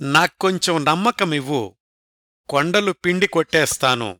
[0.00, 1.76] నాక్కొంచెం నమ్మకమివ్వు.
[2.48, 4.18] కొండలు పిండి కొట్టేస్తాను.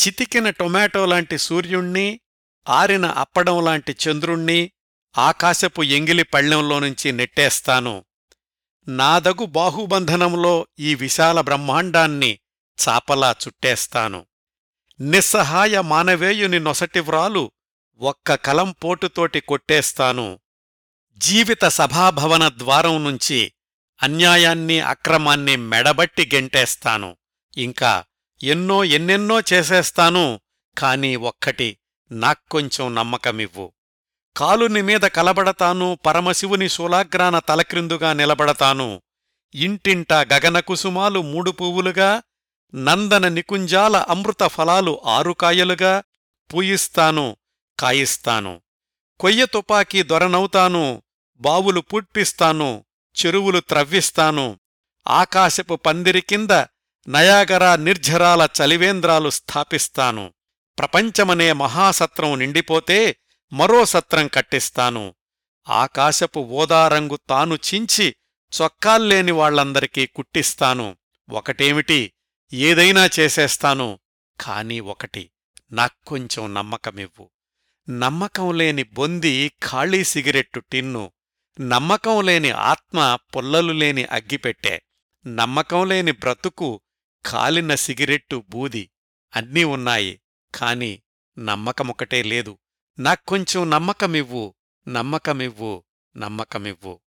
[0.00, 2.20] చితికిన టొమాటో లాంటి సూర్యుణ్ణి
[2.68, 4.72] ఆరిన అప్పడంలాంటి చంద్రుణ్ణి
[5.18, 8.04] ఆకాశపు ఎంగిలి పళ్ళెంలోనుంచి నెట్టేస్తాను.
[8.88, 12.38] నాదగు బాహుబంధనంలో ఈ విశాల బ్రహ్మాండాన్ని
[12.88, 14.26] చాపలా చుట్టేస్తాను.
[15.00, 17.50] నిస్సహాయ మానవేయుని నొసటి వ్రాలు
[17.98, 20.40] ఒక్క కలం పోటుతోటి కొట్టేస్తాను.
[21.12, 23.52] జీవిత సభాభవన ద్వారం నుంచి
[24.02, 27.16] అన్యాయాన్ని అక్రమాన్ని మెడబట్టి గెంటేస్తాను.
[27.56, 28.04] ఇంకా
[28.42, 30.40] ఎన్నో ఎన్నెన్నో చేసేస్తాను
[30.78, 31.78] కాని ఒక్కటి
[32.12, 33.72] నాక్కొంచెం నమ్మకమివ్వు.
[34.36, 39.02] కాలుని మీద కలబడతాను పరమశివుని శూలాగ్రాన తలక్రిందుగా నిలబడతాను.
[39.54, 42.22] ఇంటింట గగన కుసుమాలు మూడు పువ్వులుగా
[42.74, 46.02] నందన నికుంజాల అమృత ఫలాలు ఆరుకాయలుగా
[46.54, 47.36] పూయిస్తాను
[47.78, 48.62] కాయిస్తాను.
[49.20, 51.02] కొయ్య తుపాకీ దొరనవుతాను
[51.36, 52.84] బావులు పుట్టిస్తాను
[53.26, 54.60] చెరువులు త్రవ్విస్తాను.
[55.08, 56.50] ఆకాశపు పందిరి కింద
[57.08, 60.34] నయాగరా నిర్ఝరాల చలివేంద్రాలు స్థాపిస్తాను.
[60.78, 63.16] ప్రపంచమనే మహాసత్రం నిండిపోతే
[63.52, 65.14] మరో సత్రం కట్టిస్తాను.
[65.68, 68.14] ఆకాశపు ఓదారంగు తాను చించి
[68.62, 70.96] చొక్కాల్లేని వాళ్ళందరికీ కుట్టిస్తాను.
[71.30, 72.12] ఒకటేమిటి?
[72.52, 73.98] ఏదైనా చేసేస్తాను.
[74.40, 75.30] కాని ఒకటి
[75.72, 77.30] నాక్కొంచెం నమ్మకమివ్వు.
[77.90, 81.12] నమ్మకం లేని బొంది ఖాళీ సిగరెట్టు టిన్ను.
[81.60, 84.82] నమ్మకం లేని ఆత్మ పుల్లలు లేని అగ్గిపెట్టే
[85.26, 86.80] నమ్మకం లేని బ్రతుకు
[87.26, 88.90] కాలిన సిగరెట్టు బూది.
[89.36, 90.20] అన్నీ ఉన్నాయి
[90.54, 91.02] కాని
[91.38, 92.58] నమ్మకమొకటే లేదు.
[92.98, 94.54] నాక్కొంచెం నమ్మకమివ్వు
[94.88, 95.84] నమ్మకమివ్వు
[96.16, 97.00] నమ్మకమివ్వు.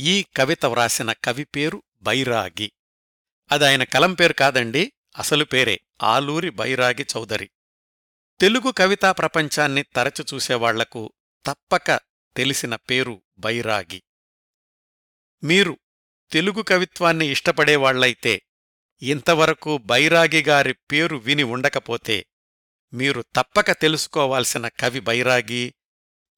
[0.00, 2.72] ఈ కవిత వ్రాసిన కవి పేరు బైరాగి.
[3.52, 7.50] అదాయన కలం పేరు కాదండి అసలు పేరే ఆలూరి బైరాగి చౌదరి.
[8.40, 11.12] తెలుగు కవితా ప్రపంచాన్ని తరచు చూసేవాళ్ళకు
[11.46, 12.00] తప్పక
[12.36, 14.02] తెలిసిన పేరు బైరాగి.
[15.44, 15.78] మీరు
[16.32, 18.42] తెలుగు కవిత్వాన్ని ఇష్టపడేవాళ్ళైతే
[19.02, 22.26] ఇంతవరకు బైరాగిగారి పేరు విని ఉండకపోతే
[22.92, 25.74] మీరు తప్పక తెలుసుకోవాల్సిన కవి బైరాగి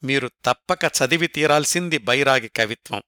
[0.03, 3.03] మీరు తప్పక చదివి తీరాల్సింది బైరాగి కవిత్వం.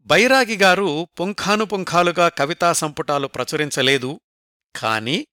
[0.00, 4.20] బైరాగిగారు పుంఖానుపుంఖాలుగా కవితా సంపుటాలు ప్రచురించలేదు
[4.76, 5.26] కాని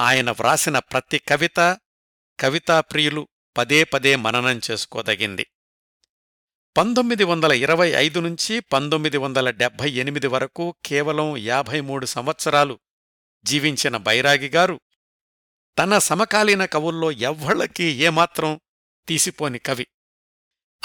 [0.00, 1.78] ఆయన వ్రాసిన ప్రతి కవిత
[2.40, 5.46] కవితాప్రియులు పదే పదే మననం చేసుకోదగింది.
[6.76, 12.80] పంతొమ్మిది వందల ఇరవై ఐదు నుంచి పంతొమ్మిది వందల డెబ్భై ఎనిమిది వరకు కేవలం యాభై మూడు సంవత్సరాలు
[13.44, 14.80] జీవించిన బైరాగి గారు
[15.78, 18.60] తన సమకాలీన కవుల్లో ఎవ్వళ్ళకి ఏమాత్రం
[19.08, 19.86] తీసిపోని కవి.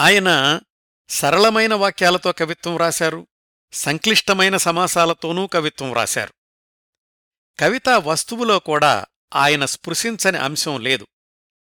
[0.02, 0.60] ఆయన
[1.10, 3.28] సరళమైన వాక్యాలతో కవిత్వం రాశారు
[3.72, 6.34] సంక్లిష్టమైన సమాసాలతోనూ కవిత్వం రాశారు.
[7.60, 9.06] కవితా వస్తువులో కూడా
[9.36, 11.08] ఆయన స్పృశించని అంశం లేదు.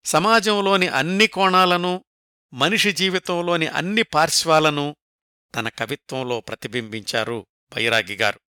[0.05, 2.05] సమాజంలోని అన్ని కోణాలను
[2.53, 4.97] మనిషి జీవితంలోని అన్ని పార్శ్వాలను
[5.55, 8.41] తన కవిత్వంలో ప్రతిబింబించారు బైరాగిగారు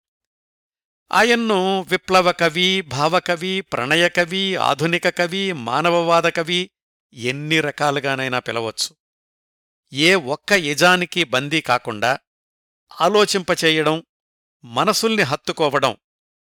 [1.13, 6.71] ఆయన్ను విప్లవ కవి భావకవి ప్రణయకవి ఆధునిక కవి మానవవాద కవి
[7.13, 8.97] ఎన్ని రకాలుగానైనా పిలవచ్చు.
[9.93, 12.19] ఏ ఒక్క యజానికి బందీ కాకుండా
[13.01, 14.05] ఆలోచింపచేయడం
[14.65, 15.97] మనసుల్ని హత్తుకోవడం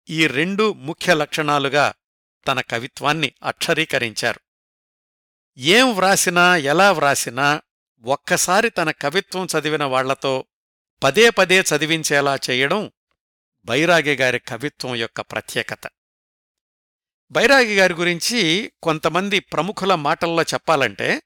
[0.09, 1.93] ఈ రెండు ముఖ్య లక్షణాలుగా
[2.47, 4.41] తన కవిత్వాన్ని అక్షరీకరించారు.
[5.61, 7.61] ఏం వ్రాసినా ఎలా వ్రాసినా
[8.03, 10.45] ఒక్కసారి తన కవిత్వం చదివిన వాళ్ళతో
[11.03, 12.91] పదే పదే చదివించేలా చేయడం
[13.65, 15.89] బైరాగి గారి కవిత్వం యొక్క ప్రత్యేకత.
[17.31, 21.23] బైరాగి గారి గురించి కొంతమంది ప్రముఖుల మాటల్లో చెప్పాలంటే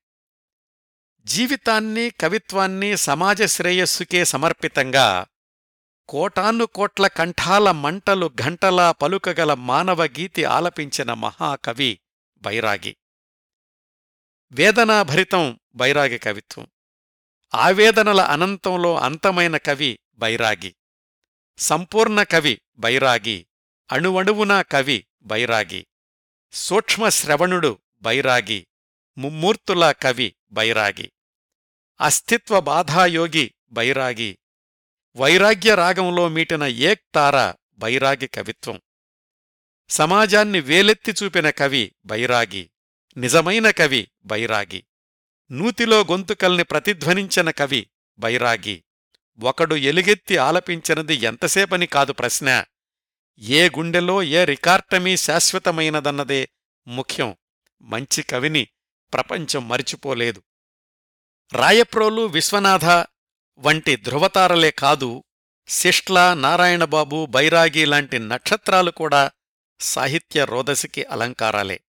[1.25, 5.25] జీవితాన్ని కవిత్వాన్ని సమాజ శ్రేయస్సుకే సమర్పితంగా
[6.09, 11.99] కోటాను కోట్ల కంఠాల మంటలు ఘంటలా పలుకగల మానవ గీతి ఆలపించిన మహాకవి
[12.37, 12.95] బైరాగి.
[14.53, 16.67] వేదనాభరితం బైరాగి కవిత్వం.
[17.53, 20.75] ఆవేదనల అనంతంలో అంతమైన కవి బైరాగి.
[21.57, 23.47] సంపూర్ణ కవి బైరాగి.
[23.91, 25.87] అణువణువునా కవి బైరాగి.
[26.51, 28.67] సూక్ష్మ శ్రవణుడు బైరాగి.
[29.17, 31.11] ముమ్మూర్తుల కవి బైరాగి.
[32.01, 34.39] అస్తిత్వ బాధాయోగి బైరాగి.
[35.15, 38.81] వైరాగ్య రాగంలో మీటిన ఏక్తార బైరాగి కవిత్వం.
[39.89, 42.69] సమాజాన్ని వేలెత్తి చూపిన కవి బైరాగి.
[43.17, 44.85] నిజమైన కవి బైరాగి.
[45.51, 47.89] నూతిలో గొంతుకల్ని ప్రతిధ్వనించిన కవి
[48.19, 48.83] బైరాగి.
[49.43, 52.63] ఒకడు ఎలుగెత్తి ఆలపించినది ఎంతసేపని కాదు ప్రశ్న.
[53.39, 56.49] ఏ గుండెలో ఏ రికార్టమీ శాశ్వతమైనదన్నదే
[56.87, 57.35] ముఖ్యం.
[57.81, 58.67] మంచి కవిని
[59.13, 60.43] ప్రపంచం మరిచిపోలేదు.
[61.53, 62.85] రాయప్రోలు విశ్వనాథ
[63.57, 65.23] వంటి ధృవతారలే కాదు
[65.67, 69.31] శిష్లా నారాయణబాబు బైరాగి లాంటి నక్షత్రాలు కూడా
[69.79, 71.81] సాహిత్య రోదసికి అలంకారాలే.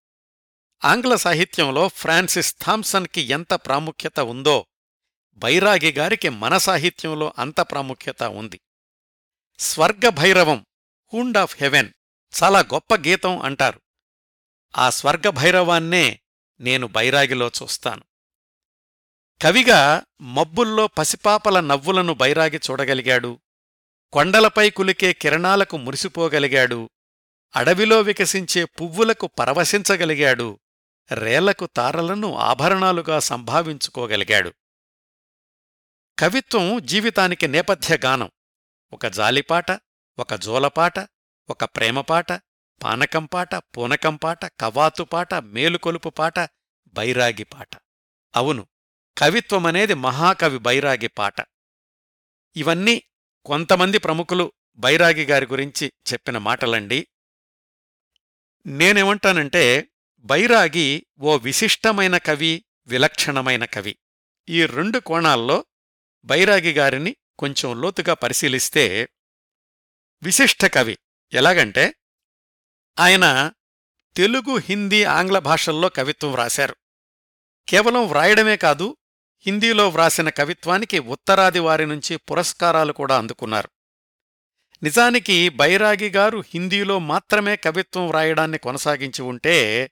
[0.84, 4.66] ఆంగ్ల సాహిత్యంలో ఫ్రాన్సిస్ థామ్సన్కి ఎంత ప్రాముఖ్యత ఉందో
[5.34, 8.60] బైరాగి గారికి మన సాహిత్యంలో అంత ప్రాముఖ్యత ఉంది.
[9.58, 10.66] స్వర్గభైరవం
[11.14, 11.88] హూండ్ ఆఫ్ హెవెన్
[12.42, 13.80] చాలా గొప్ప గీతం అంటారు.
[14.76, 16.20] ఆ స్వర్గభైరవాన్నే
[16.60, 18.02] నేను బైరాగిలో చూస్తాను.
[19.42, 23.40] కవిగా మబ్బుల్లో పసిపాపల నవ్వులను బైరాగి చూడగలిగాడు.
[24.12, 26.90] కొండలపై కులికే కిరణాలకు మురిసిపోగలిగాడు.
[27.56, 30.60] అడవిలో వికసించే పువ్వులకు పరవశించగలిగాడు.
[31.12, 34.54] రేలకు తారలను ఆభరణాలుగా సంభావించుకోగలిగాడు.
[36.18, 38.30] కవిత్వం జీవితానికి నేపథ్య గానం.
[38.92, 39.70] ఒక జాలిపాట
[40.18, 40.98] ఒక జోలపాట
[41.50, 42.32] ఒక ప్రేమపాట
[42.82, 46.38] పానకంపాట పూనకంపాట కవాతుపాట మేలుకొలుపు పాట
[46.86, 47.68] బైరాగి పాట.
[48.36, 48.66] అవును
[49.18, 51.34] కవిత్వమనేది మహాకవి బైరాగి పాట.
[52.56, 53.02] ఇవన్నీ
[53.44, 57.08] కొంతమంది ప్రముఖులు బైరాగి గారి గురించి చెప్పిన మాటలండి.
[58.66, 59.90] నేనేమంటానంటే
[60.24, 63.98] బైరాగి ఓ విశిష్టమైన కవి విలక్షణమైన కవి.
[64.48, 65.64] ఈ రెండు కోణాల్లో
[66.24, 69.08] బైరాగి గారిని కొంచెం లోతుగా పరిశీలిస్తే
[70.22, 70.98] విశిష్ట కవి.
[71.32, 71.94] ఎలాగంటే
[72.98, 73.52] ఆయన
[74.16, 76.76] తెలుగు హిందీ ఆంగ్ల భాషల్లో కవిత్వం వ్రాశారు.
[77.68, 78.96] కేవలం వ్రాయడమే కాదు
[79.40, 83.68] హిందీలో వ్రాసిన కవిత్వానికి ఉత్తరాది వారి నుంచి పురస్కారాలు కూడా అందుకున్నారు.
[84.82, 89.90] నిజానికి బైరాగి గారు హిందీలో మాత్రమే కవిత్వం వ్రాయడాన్ని కొనసాగించి ఉంటే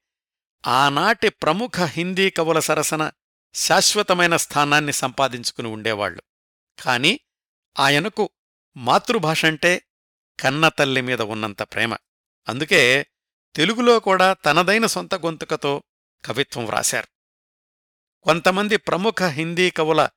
[0.67, 3.11] ఆనాటి ప్రముఖ హిందీ కవుల సరసన
[3.55, 6.23] శాశ్వతమైన స్థానాన్ని సంపాదించుకుని ఉండేవాళ్ళు
[6.83, 7.21] కాని
[7.79, 8.31] ఆయనకు
[8.77, 9.83] మాతృభాషంటే
[10.41, 11.97] కన్నతల్లి మీద ఉన్నంత ప్రేమ.
[12.49, 13.07] అందుకే
[13.55, 15.83] తెలుగులో కూడా తనదైన సొంత గొంతుకతో
[16.25, 17.09] కవిత్వం వ్రాశారు.
[18.23, 20.09] కొంతమంది ప్రముఖ హిందీ కవుల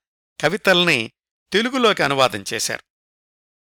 [0.42, 1.12] కవితల్ని
[1.52, 2.84] తెలుగులోకి అనువాదం చేశారు.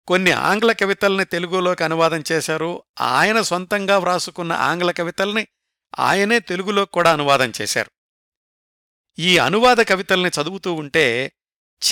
[0.06, 2.82] కొన్ని ఆంగ్ల కవితల్ని తెలుగులోకి అనువాదం చేశారు.
[3.00, 5.48] ఆయన సొంతంగా వ్రాసుకున్న ఆంగ్ల కవితల్ని
[5.98, 7.90] ఆయనే తెలుగులో కూడా అనువాదం చేశారు.
[9.18, 11.32] ఈ అనువాద కవితల్ని చదువుతూ ఉంటే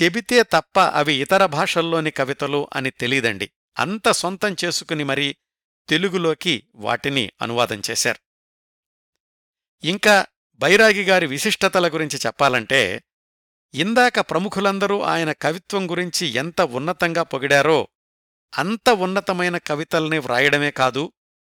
[0.02, 3.50] చెబితే తప్ప అవి ఇతర భాషల్లోని కవితలు అని తెలీదండి.
[3.78, 5.36] అంత సొంతం చేసుకుని మరీ
[5.88, 8.18] తెలుగులోకి వాటిని అనువాదం చేశారు.
[9.86, 13.02] ఇంకా బైరాగి గారి విశిష్టతల గురించి చెప్పాలంటే
[13.74, 17.88] ఇందాక ప్రముఖులందరూ ఆయన కవిత్వం గురించి ఎంత ఉన్నతంగా పొగిడారో
[18.58, 21.12] అంత ఉన్నతమైన కవితల్ని వ్రాయడమే కాదు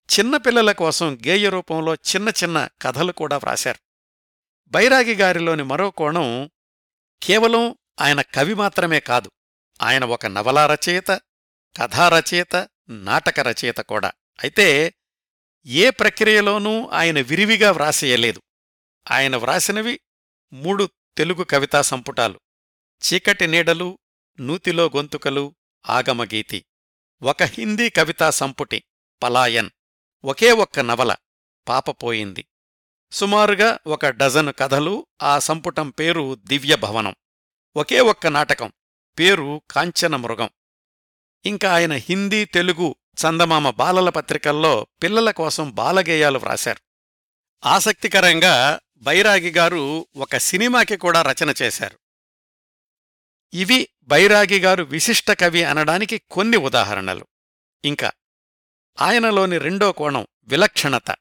[0.09, 3.79] చిన్నపిల్లల కోసం గేయ రూపంలో చిన్న చిన్న కథలు కూడా వ్రాశారు.
[4.67, 6.49] బైరాగి గారిలోని మరో కోణం
[7.23, 9.31] కేవలం ఆయన కవి మాత్రమే కాదు
[9.81, 11.07] ఆయన ఒక నవలా రచయిత
[11.77, 14.11] కథారచయిత నాటక రచయిత కూడా.
[14.43, 14.93] అయితే
[15.65, 18.41] ఏ ప్రక్రియలోనూ ఆయన విరివిగా వ్రాసేయలేదు.
[19.11, 19.99] ఆయన వ్రాసినవి
[20.53, 22.39] మూడు తెలుగు కవితా సంపుటాలు
[23.01, 23.99] చీకటి నీడలు
[24.39, 25.55] నూతిలో గొంతుకలు
[25.89, 26.65] ఆగమగీతి.
[27.21, 28.83] ఒక హిందీ కవితా సంపుటి
[29.23, 29.69] పలాయన్.
[30.25, 31.15] ఒకే ఒక్క నవల
[31.67, 32.45] పాపపోయింది.
[33.11, 37.15] సుమారుగా ఒక డజను కథలు ఆ సంపుటం పేరు దివ్యభవనం.
[37.75, 38.73] ఒకే ఒక్క నాటకం
[39.19, 40.49] పేరు కాంచన మృగం
[41.45, 46.81] ఇంకా ఆయన హిందీ తెలుగు చందమామ బాలల పత్రికల్లో పిల్లల కోసం బాలగేయాలు వ్రాశారు.
[47.67, 51.99] ఆసక్తికరంగా బైరాగిగారు ఒక సినిమాకి కూడా రచన చేశారు.
[53.53, 57.27] ఇవి బైరాగిగారు విశిష్ట కవి అనడానికి కొన్ని ఉదాహరణలు.
[57.85, 58.11] ఇంకా
[59.01, 61.11] ఆయనలోని రెండో కోణం విలక్షణత.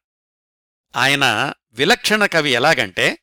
[0.97, 3.19] ఆయన విలక్షణ కవి ఎలాగంటే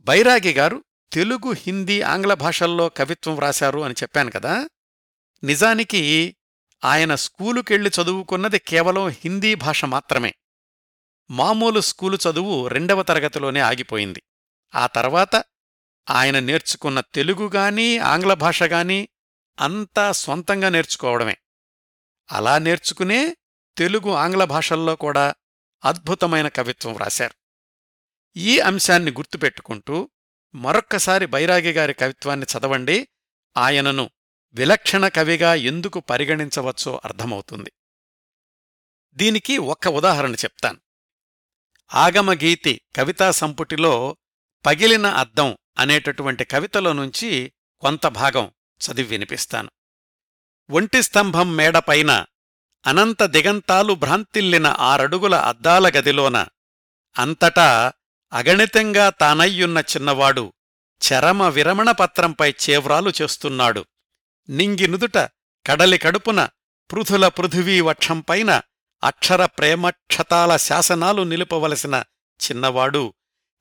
[0.00, 4.68] బైరాగి గారు తెలుగు హిందీ ఆంగ్ల భాషల్లో కవిత్వం వ్రాశారు అని చెప్పాను కదా.
[5.44, 6.36] నిజానికి
[6.84, 10.34] ఆయన స్కూలుకెళ్ళి చదువుకున్నది కేవలం హిందీ భాష మాత్రమే.
[11.30, 14.22] మామూలు స్కూలు చదువు రెండవ తరగతిలోనే ఆగిపోయింది.
[14.74, 15.44] ఆ తర్వాత
[16.10, 19.08] ఆయన నేర్చుకున్న తెలుగుగాని ఆంగ్ల భాషగాని
[19.60, 21.36] అంతా స్వంతంగా నేర్చుకోవడమే.
[22.32, 23.36] అలా నేర్చుకునే
[23.78, 25.34] తెలుగు ఆంగ్ల భాషల్లో కూడా
[25.84, 27.34] అద్భుతమైన కవిత్వం వ్రాశారు.
[28.36, 30.10] ఈ అంశాన్ని గుర్తుపెట్టుకుంటూ
[30.54, 33.08] మరొక్కసారి బైరాగి గారి కవిత్వాన్ని చదవండి.
[33.56, 34.10] ఆయనను
[34.52, 37.72] విలక్షణ కవిగా ఎందుకు పరిగణించవచ్చో అర్థమవుతుంది.
[39.14, 40.80] దీనికి ఒక్క ఉదాహరణ చెప్తాను.
[41.94, 44.16] ఆగమగీతి కవితా సంపుటిలో
[44.66, 49.70] పగిలిన అద్దం అనేటటువంటి కవితలో నుంచి కొంత భాగం చదివి వినిపిస్తాను.
[50.70, 52.26] ఒంటి స్తంభం మేడపైన
[52.86, 56.46] అనంత దిగంతాలు భ్రాంతిల్లిన ఆరడుగుల అద్దాల గదిలోన
[57.16, 57.92] అంతటా
[58.32, 60.52] అగణితంగా తానయ్యున్న చిన్నవాడు
[61.02, 63.84] చరమ విరమణ పత్రంపై చేవ్రాలు చేస్తున్నాడు.
[64.48, 65.18] నింగి నుదుట
[65.66, 66.48] కడలి కడుపున
[66.92, 68.62] పృథుల పృథివీ వక్షంపైన
[69.04, 72.04] అక్షర ప్రేమక్షతాల శాసనాలు నిలుపవలసిన
[72.40, 73.14] చిన్నవాడు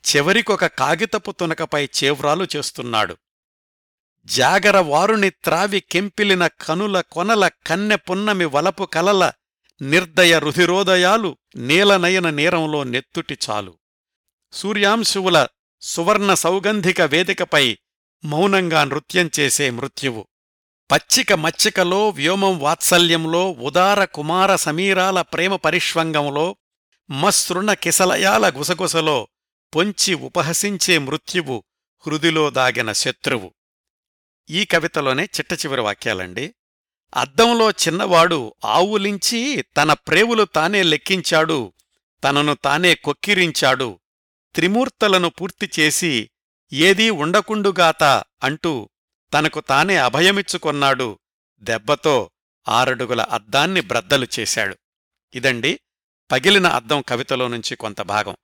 [0.05, 3.17] చివరికొక కాగితపు తునకపై చేవ్రాలు చేస్తున్నాడు.
[4.25, 9.31] జాగరవారుని త్రావి కెంపిలిన కనుల కొనల కన్నె పున్నమి వలపు కలల
[9.81, 13.77] నిర్దయ రుధిరోదయాలు నీలనయన నేరంలో నెత్తుటి చాలు.
[14.53, 15.47] సూర్యాంశువుల
[15.81, 17.77] సువర్ణ సౌగంధిక వేదికపై
[18.25, 20.27] మౌనంగా నృత్యం చేసే మృత్యువు.
[20.91, 26.55] పచ్చిక మచ్చికలో వ్యోమం వాత్సల్యంలో ఉదార కుమార సమీరాల ప్రేమ పరిష్వంగంలో
[27.11, 29.27] మసృణ కిసలయాల గుసగుసలో
[29.75, 31.63] పొంచి ఉపహసించే మృత్యువు
[32.07, 33.53] హృదిలో దాగిన శత్రువు.
[34.49, 36.55] ఈ కవితలోనే చిట్ట చివరి వాక్యాలండి.
[37.15, 41.73] అద్దంలో చిన్నవాడు ఆవులించి తన ప్రేవులు తానే లెక్కించాడు
[42.23, 43.99] తనను తానే కొక్కిరించాడు
[44.55, 46.29] త్రిమూర్తలను పూర్తి చేసి
[46.73, 48.03] ఏదీ ఉండకుండుగాత
[48.43, 48.89] అంటూ
[49.33, 51.19] తనకు తానే అభయమిచ్చుకొన్నాడు
[51.59, 52.29] దెబ్బతో
[52.67, 54.77] ఆరడుగుల అద్దాన్ని బ్రద్దలు చేశాడు.
[55.35, 55.79] ఇదండి
[56.31, 58.35] పగిలిన అద్దం కవితలో నుంచి కొంత భాగం.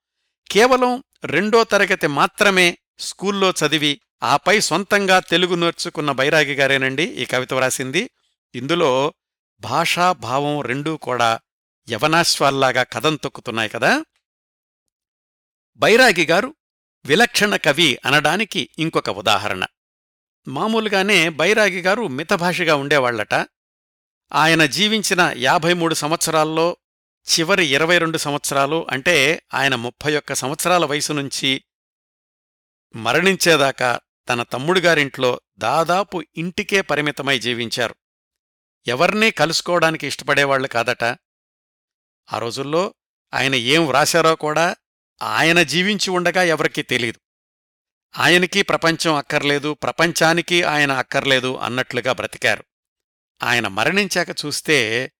[0.52, 8.10] కేవలం రెండో తరగతి మాత్రమే స్కూల్లో చదివి ఆపై సొంతంగా తెలుగు నేర్చుకున్న బైరాగి గారేనండి ఈ కవిత వ్రాసింది.
[8.56, 9.14] ఇందులో
[9.60, 11.40] భాషా భావం రెండూ కూడా
[11.90, 14.06] యవనాశ్వాల్లాగా కథం తొక్కుతున్నాయి కదా.
[15.76, 16.56] బైరాగి గారు
[17.06, 19.66] విలక్షణ కవి అనడానికి ఇంకొక ఉదాహరణ.
[20.48, 23.34] మామూలుగానే బైరాగి గారు మితభాషగా ఉండేవాళ్ళట
[24.34, 26.78] ఆయన జీవించిన యాభై మూడు సంవత్సరాల్లో
[27.28, 31.64] చివరి ఇరవై రెండు సంవత్సరాలు అంటే ఆయన ముప్పై ఒక్క సంవత్సరాల వయసు నుంచి
[32.96, 34.00] మరణించేదాకా
[34.30, 37.96] తన తమ్ముడుగారింట్లో దాదాపు ఇంటికే పరిమితమై జీవించారు.
[38.88, 41.04] ఎవర్నీ కలుసుకోవడానికి ఇష్టపడేవాళ్ళు కాదట.
[42.34, 42.94] ఆ రోజుల్లో
[43.34, 44.76] ఆయన ఏం వ్రాశారో కూడా
[45.22, 47.20] ఆయన జీవించి ఉండగా ఎవరికీ తెలీదు.
[48.18, 52.66] ఆయనకి ప్రపంచం అక్కర్లేదు ప్రపంచానికి ఆయన అక్కర్లేదు అన్నట్లుగా బ్రతికారు.
[53.44, 55.12] ఆయన మరణించాక చూస్తే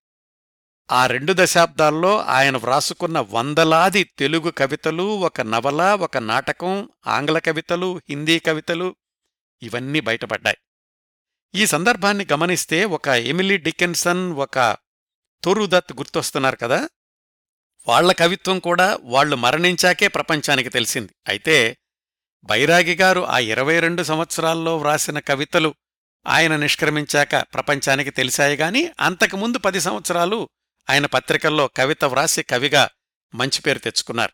[0.92, 8.40] ఆ రెండు దశాబ్దాల్లో ఆయన వ్రాసుకున్న వందలాది తెలుగు కవితలు ఒక నవల ఒక నాటకం ఆంగ్ల కవితలు హిందీ
[8.40, 8.96] కవితలు
[9.62, 10.58] ఇవన్నీ బయటపడ్డాయి.
[11.56, 14.78] ఈ సందర్భాన్ని గమనిస్తే ఒక ఎమిలీ డికెన్సన్ ఒక
[15.44, 16.90] తొరుదత్ గుర్తొస్తున్నారు కదా?
[17.88, 21.12] వాళ్ళ కవిత్వం కూడా వాళ్ళు మరణించాకే ప్రపంచానికి తెలిసింది.
[21.28, 21.78] అయితే
[22.44, 25.76] బైరాగి గారు ఆ ఇరవై రెండు సంవత్సరాల్లో వ్రాసిన కవితలు
[26.28, 30.50] ఆయన నిష్క్రమించాక ప్రపంచానికి తెలిసాయి గాని అంతకుముందు పది సంవత్సరాలు
[30.90, 32.90] ఆయన పత్రికల్లో కవిత వ్రాసి కవిగా
[33.36, 34.32] మంచి పేరు తెచ్చుకున్నారు.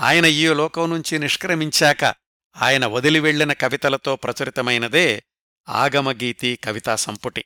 [0.00, 2.14] ఆయన ఈ లోకం నుంచి నిష్క్రమించాక
[2.56, 5.24] ఆయన వదిలి వెళ్ళిన కవితలతో ప్రచురితమైనదే
[5.68, 7.44] ఆగమగీతి కవితా సంపుటి.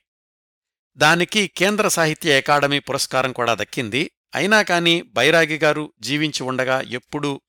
[0.97, 4.11] దానికి కేంద్ర సాహిత్య అకాడమీ పురస్కారం కూడా దక్కింది.
[4.35, 7.41] అయినా కాని బైరాగిగారు జీవించి ఉండగా ఎప్పుడూ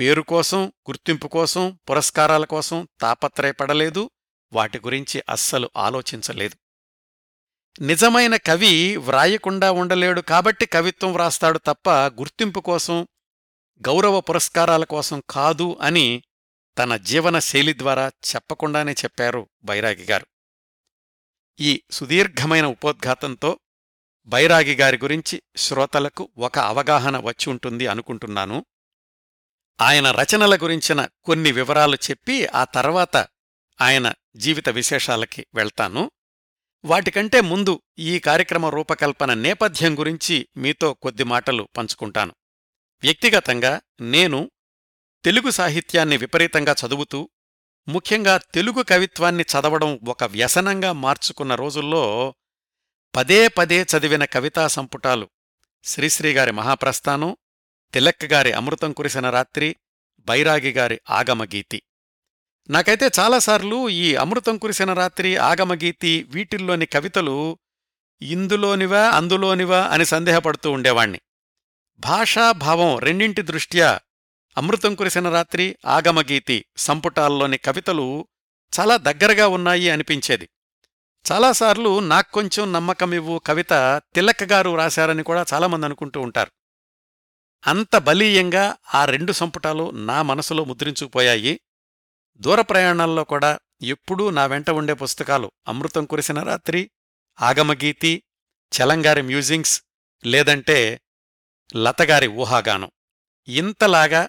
[0.00, 4.10] పేరు కోసం గుర్తింపు కోసం పురస్కారాల కోసం తాపత్రయపడలేదు.
[4.52, 6.61] వాటి గురించి అస్సలు ఆలోచించలేదు.
[7.80, 13.08] నిజమైన కవి వ్రాయకుండా ఉండలేడు కాబట్టి కవిత్వం వ్రాస్తాడు తప్ప గుర్తింపు కోసం
[13.88, 16.22] గౌరవ పురస్కారాల కోసం కాదు అని
[16.78, 20.26] తన జీవన శైలి ద్వారా చెప్పకుండానే చెప్పారు బైరాగి గారు.
[21.60, 23.58] ఈ సుదీర్ఘమైన ఉపోద్ఘాతంతో
[24.26, 28.66] బైరాగి గారి గురించి శ్రోతలకు ఒక అవగాహన వచ్చి ఉంటుంది అనుకుంటున్నాను.
[29.80, 33.16] ఆయన రచనల గురించిన కొన్ని వివరాలు చెప్పి ఆ తర్వాత
[33.80, 36.10] ఆయన జీవిత విశేషాలకి వెళ్తాను.
[36.84, 42.34] వాటికంటే ముందు ఈ కార్యక్రమ రూపకల్పన నేపథ్యం గురించి మీతో కొద్ది మాటలు పంచుకుంటాను.
[43.02, 44.50] వ్యక్తిగతంగా నేను
[45.24, 47.30] తెలుగు సాహిత్యాన్ని విపరీతంగా చదువుతూ
[47.88, 52.34] ముఖ్యంగా తెలుగు కవిత్వాన్ని చదవడం ఒక వ్యసనంగా మార్చుకున్న రోజుల్లో
[53.16, 55.30] పదే పదే చదివిన కవితా సంపుటాలు
[55.84, 57.36] శ్రీశ్రీగారి మహాప్రస్థానం
[57.94, 59.76] తిలక్ గారి అమృతం కురిసిన రాత్రి
[60.20, 61.82] బైరాగిగారి ఆగమగీతి.
[62.70, 67.58] నాకైతే చాలాసార్లు ఈ అమృతం కురిసిన రాత్రి ఆగమగీతి వీటిల్లోని కవితలు
[68.22, 71.20] ఇందులోనివా అందులోనివా అని సందేహపడుతూ ఉండేవాణ్ణి.
[71.98, 74.00] భాషాభావం రెండింటి దృష్ట్యా
[74.56, 78.28] అమృతం కురిసిన రాత్రి ఆగమగీతి సంపుటాల్లోని కవితలు
[78.80, 80.48] చాలా దగ్గరగా ఉన్నాయి అనిపించేది.
[81.32, 86.50] చాలాసార్లు నాక్కొంచెం నమ్మకమివ్వు కవిత తిలక్ గారు రాశారని కూడా చాలామంది అనుకుంటూ ఉంటారు.
[87.66, 91.60] అంత బలీయంగా ఆ రెండు సంపుటాలు నా మనసులో ముద్రించుకుపోయాయి.
[92.36, 96.90] దూర ప్రయాణాల్లో కూడా ఎప్పుడూ నా వెంట ఉండే పుస్తకాలు అమృతం కురిసిన రాత్రి
[97.40, 98.22] ఆగమగీతి
[98.72, 99.82] చలంగారి మ్యూజింగ్స్
[100.26, 101.00] లేదంటే
[101.76, 102.90] లతగారి ఊహాగానం.
[103.48, 104.28] ఇంతలాగా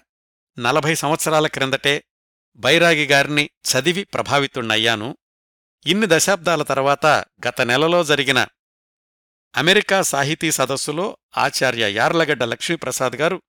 [0.58, 2.04] నలభై సంవత్సరాల క్రిందటే
[2.56, 5.16] బైరాగి గారిని చదివి ప్రభావితుణ్ణయ్యాను.
[5.86, 7.06] ఇన్ని దశాబ్దాల తర్వాత
[7.48, 8.46] గత నెలలో జరిగిన
[9.56, 13.42] అమెరికా సాహితీ సదస్సులో ఆచార్య యార్లగడ్డ లక్ష్మీప్రసాద్ గారు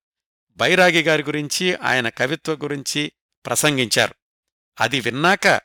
[0.49, 3.11] బైరాగి గారి గురించి ఆయన కవిత్వ గురించి
[3.45, 4.15] ప్రసంగించారు.
[4.79, 5.61] అది విన్నాక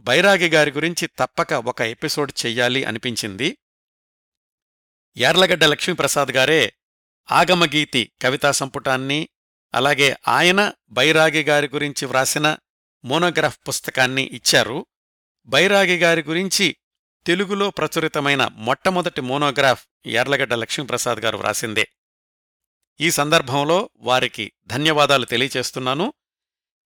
[0.00, 3.58] బైరాగి గారి గురించి తప్పక ఒక ఎపిసోడ్ చెయ్యాలి అనిపించింది.
[5.16, 6.72] యార్లగడ్డ లక్ష్మీప్రసాద్ గారే
[7.30, 9.28] ఆగమగీతి కవితా సంపుటాన్ని
[9.74, 12.56] అలాగే ఆయన బైరాగి గారి గురించి వ్రాసిన
[13.04, 14.86] మోనోగ్రాఫ్ పుస్తకాన్ని ఇచ్చారు.
[15.46, 16.76] బైరాగి గారి గురించి
[17.26, 21.88] తెలుగులో ప్రచురితమైన మొట్టమొదటి మోనోగ్రాఫ్ యార్లగడ్డ లక్ష్మీప్రసాద్ గారు వ్రాసిందే.
[23.00, 26.12] ఈ సందర్భంలో వారికి ధన్యవాదాలు తెలియచేస్తున్నాను.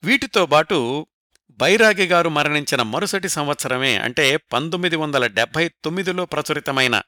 [0.04, 1.07] వీటితో బాటు
[1.50, 7.02] బైరాగి గారు మరణించిన మరుసటి సంవత్సరమే అంటే పంతొమ్మిది వందల డెబ్భై తొమ్మిదిలో ప్రచురితమైన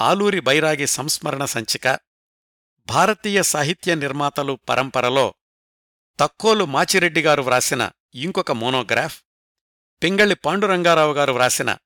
[0.00, 1.98] ఆలూరి బైరాగి సంస్మరణ సంచిక
[2.88, 5.34] భారతీయ సాహిత్య నిర్మాతలు పరంపరలో
[6.20, 9.22] తక్కోలు మాచిరెడ్డి గారు వ్రాసిన ఇంకొక మోనోగ్రాఫ్
[10.02, 11.76] పింగళి పాండురంగారావు గారు వ్రాసిన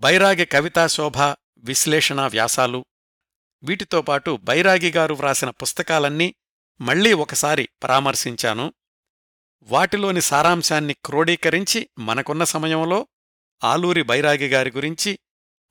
[0.00, 1.18] బైరాగి కవితాశోభ
[1.58, 2.84] విశ్లేషణ వ్యాసాలు
[3.62, 6.34] వీటితో పాటు బైరాగి గారు వ్రాసిన పుస్తకాలన్నీ
[6.80, 8.74] మళ్ళీ ఒకసారి పరామర్శించాను.
[9.62, 13.08] వాటిలోని సారాంశాన్ని క్రోడీకరించి మనకున్న సమయంలో
[13.64, 15.18] ఆలూరి బైరాగి గారి గురించి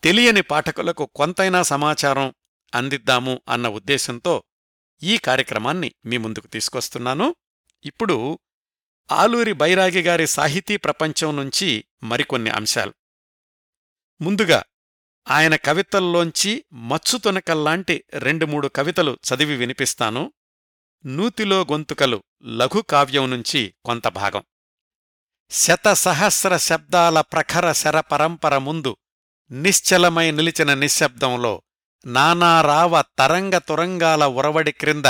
[0.04, 2.34] తెలియని పాఠకులకు కొంతైనా సమాచారం
[2.76, 4.44] అందిద్దాము అన్న ఉద్దేశంతో
[5.04, 7.36] ఈ కార్యక్రమాన్ని మీ ముందుకు తీసుకొస్తున్నాను.
[7.86, 8.40] ఇప్పుడు
[9.12, 12.94] ఆలూరి బైరాగి గారి సాహితీ ప్రపంచం నుంచి మరికొన్ని అంశాలు.
[14.22, 14.64] ముందుగా
[15.28, 20.34] ఆయన కవితల్లోంచి మచ్చుతునకల్లాంటి రెండు మూడు కవితలు చదివి వినిపిస్తాను.
[21.06, 24.44] నూతిలో గొంతుకలు లఘుకావ్యం నుంచి కొంత భాగం.
[25.52, 28.92] శత సహస్ర శబ్దాల ప్రఖర శర పరంపర ముందు
[29.52, 31.54] నిశ్చలమై నిలిచిన నిశ్శబ్దంలో
[32.06, 35.08] నానారావ తరంగ తురంగాల ఉరవడి క్రింద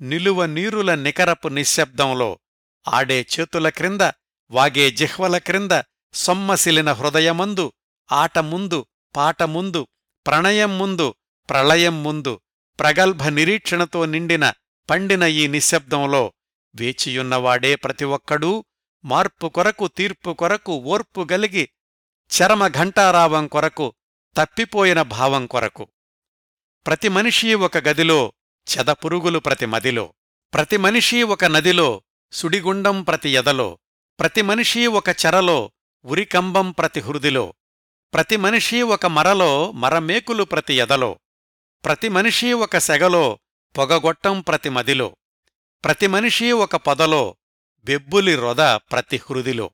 [0.00, 2.30] నిలువ నీరుల నికరపు నిశ్శబ్దంలో
[2.86, 4.00] ఆడే చేతుల క్రింద
[4.50, 5.74] వాగే జిహ్వల క్రింద
[6.14, 7.66] సొమ్మసిలిన హృదయమందు
[8.12, 9.82] ఆట ముందు పాట ముందు
[10.26, 11.14] ప్రణయం ముందు
[11.48, 12.40] ప్రళయం ముందు
[12.78, 14.44] ప్రగల్భ నిరీక్షణతో నిండిన
[14.88, 16.22] పండిన ఈ నిశ్శబ్దంలో
[16.74, 18.64] వేచియున్నవాడే ప్రతి ఒక్కడూ
[19.04, 21.68] మార్పు కొరకు తీర్పు కొరకు ఓర్పు గలిగి
[22.32, 23.94] చరమ ఘంటారావం కొరకు
[24.36, 25.88] తప్పిపోయిన భావం కొరకు.
[26.86, 28.32] ప్రతి మనిషి ఒక గదిలో
[28.68, 30.14] చెదపురుగులు ప్రతి మదిలో.
[30.54, 32.02] ప్రతి మనిషి ఒక నదిలో
[32.32, 33.78] సుడిగుండం ప్రతి ఎదలో.
[34.20, 35.72] ప్రతి మనిషి ఒక చెరలో
[36.04, 37.54] ఉరికంబం ప్రతి హృదిలో
[38.14, 41.18] ప్రతి మనిషి ఒక మరలో మరమేకులు ప్రతి ఎదలో.
[41.84, 43.38] ప్రతి మనిషి ఒక సెగలో
[43.78, 45.16] పొగగొట్టం ప్రతి మదిలో.
[45.84, 47.36] ప్రతి మనిషి ఒక పొదలో
[47.84, 49.70] బెబ్బులి రొద ప్రతి హృదిలో.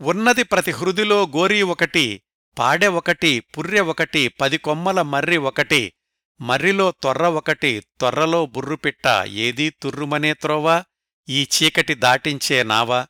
[0.00, 2.22] ఉన్నది ప్రతి హృదిలో గోరీ ఒకటి
[2.58, 5.92] పాడె ఒకటి పుర్రె ఒకటి పది కొమ్మల మర్రి ఒకటి
[6.40, 10.84] మర్రిలో తొర్ర ఒకటి తొర్రలో బుర్రుపిట్ట ఏదీ తుర్రుమనే త్రోవా
[11.28, 13.06] ఈ చీకటి దాటించే నావా.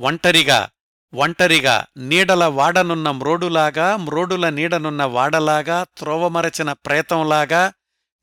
[0.00, 0.68] ఒంటరిగా
[1.14, 7.72] ఒంటరిగా నీడల వాడనున్న మ్రోడులాగా మ్రోడుల నీడనున్న వాడలాగా త్రోవమరచిన ప్రేతంలాగా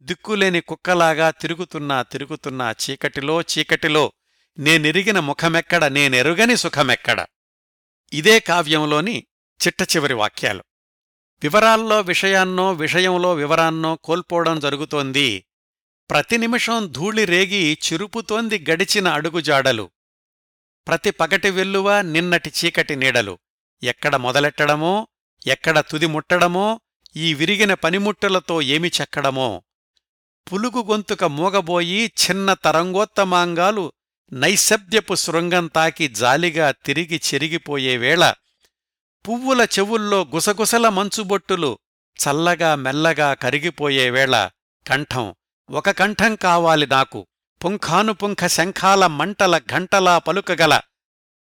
[0.04, 4.12] దిక్కులేని కుక్కలాగా తిరుగుతున్నా తిరుగుతున్నా చీకటిలో చీకటిలో
[4.60, 7.26] నేనెరిగిన ముఖమెక్కడ నేనెరుగని సుఖమెక్కడ?
[8.14, 9.28] ఇదే కావ్యంలోని
[9.68, 10.64] చిట్టచివరి వాక్యాలు.
[11.44, 15.46] వివరాల్లో విషయాన్నో విషయంలో వివరాన్నో కోల్పోవడం జరుగుతోంది.
[16.10, 19.92] ప్రతి నిమిషం ధూళి రేగి చిరుపుతోంది గడిచిన అడుగుజాడలు.
[20.88, 23.40] ప్రతి పగటి వెల్లువ నిన్నటి చీకటి నీడలు.
[23.84, 25.08] ఎక్కడ మొదలెట్టడమో
[25.48, 26.82] ఎక్కడ తుది ముట్టడమో
[27.16, 29.64] ఈ విరిగిన పనిముట్టలతో ఏమి చెక్కడమో
[30.52, 33.92] పులుగు గొంతుక మూగబోయి చిన్న తరంగోత్తమాంగాలు
[34.34, 38.34] నైశబ్ద్యపు శృంగం తాకి జాలిగా తిరిగి చెరిగిపోయేవేళ
[39.28, 41.80] పువ్వుల చెవుల్లో గుసగుసల మంచుబొట్టులు
[42.24, 44.50] చల్లగా మెల్లగా కరిగిపోయేవేళ
[44.88, 45.36] కంఠం.
[45.70, 47.28] ఒక కంఠం కావాలి నాకు.
[47.66, 50.82] పుంఖానుపుంఖ శంఖాల మంటల ఘంటలా పలుకగల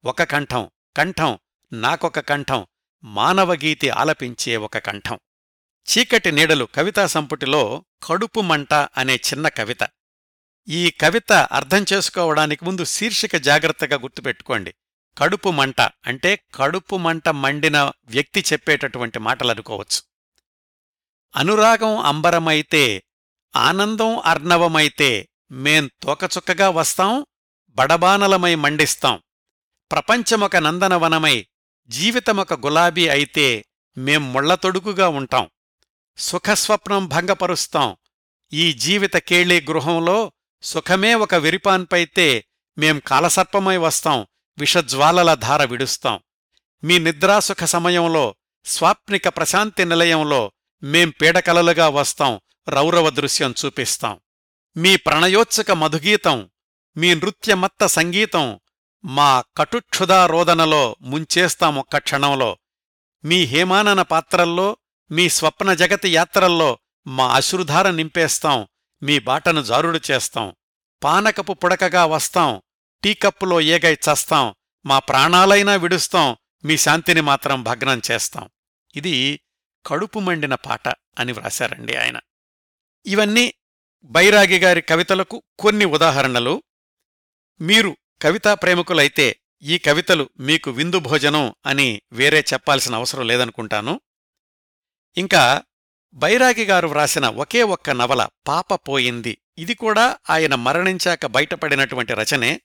[0.05, 0.71] ఒక కంఠం.
[0.97, 1.39] కంఠం
[1.73, 2.67] నాకొక కంఠం.
[3.05, 5.19] మానవగీతి ఆలపించే ఒక కంఠం.
[5.91, 9.89] చీకటి నీడలు కవితా సంపుటిలో కడుపు మంట అనే చిన్న కవిత.
[10.69, 14.75] ఈ కవిత అర్థం చేసుకోవడానికి ముందు శీర్షిక జాగ్రత్తగా గుర్తుపెట్టుకోండి.
[15.19, 20.03] కడుపు మంట అంటే కడుపు మంట మండిన వ్యక్తి చెప్పేటటువంటి మాటలనుకోవచ్చు.
[21.37, 23.03] అనురాగం అంబరమైతే
[23.57, 27.27] ఆనందం అర్ణవమైతే మేం తోకచుక్కగా వస్తాం
[27.69, 29.23] బడబానలమై మండిస్తాం.
[29.93, 31.47] ప్రపంచమొక నందనవనమై
[31.89, 33.65] జీవితమొక గులాబీ అయితే
[33.97, 35.51] మేం ముళ్ళతొడుగుగా ఉంటాం.
[36.21, 37.97] సుఖస్వప్నం భంగపరుస్తాం.
[38.53, 42.45] ఈ జీవిత కేళీ గృహంలో సుఖమే ఒక విరిపాన్పైతే
[42.79, 44.27] మేం కాలసర్పమై వస్తాం.
[44.59, 46.21] విషజ్వాలల ధార విడుస్తాం.
[46.85, 50.53] మీ నిద్రాసుఖ సమయంలో స్వాప్నిక ప్రశాంతి నిలయంలో
[50.83, 52.41] మేం పీడకలలుగా వస్తాం.
[52.69, 54.21] రౌరవ దృశ్యం చూపిస్తాం.
[54.77, 56.51] మీ ప్రణయోత్సుక మధుగీతం
[56.97, 58.61] మీ నృత్యమత్త సంగీతం
[59.05, 60.27] మా కటుక్షుదా
[61.01, 62.59] ముంచేస్తాము క్షణంలో.
[63.25, 64.77] మీ హేమానన పాత్రల్లో
[65.11, 68.69] మీ స్వప్న జగతి యాత్రల్లో మా అశ్రుధార నింపేస్తాం
[69.03, 70.57] మీ బాటను జారుడు చేస్తాం
[71.05, 72.63] పానకపు పుడకగా వస్తాం
[73.05, 74.55] టీకప్పులో ఏగై చస్తాం
[74.87, 78.51] మా ప్రాణాలైనా విడుస్తాం మీ శాంతిని మాత్రం భగ్నం చేస్తాం.
[78.97, 79.41] ఇది
[79.87, 82.21] కడుపు మండిన పాట అని వ్రాశారండి ఆయన.
[83.07, 83.55] ఇవన్నీ
[84.05, 86.63] బైరాగి గారి కవితలకు కొన్ని ఉదాహరణలు.
[87.61, 94.01] మీరు కవితా ప్రేమికులైతే ఈ కవితలు మీకు విందు భోజనం అని వేరే చెప్పాల్సిన అవసరం లేదనుకుంటాను.
[95.17, 95.63] ఇంకా
[96.15, 99.39] బైరాగి గారు వ్రాసిన ఒకే ఒక్క నవల పాప పోయింది.
[99.59, 102.61] ఇది కూడా ఆయన మరణించాక బయటపడినటువంటి రచనే.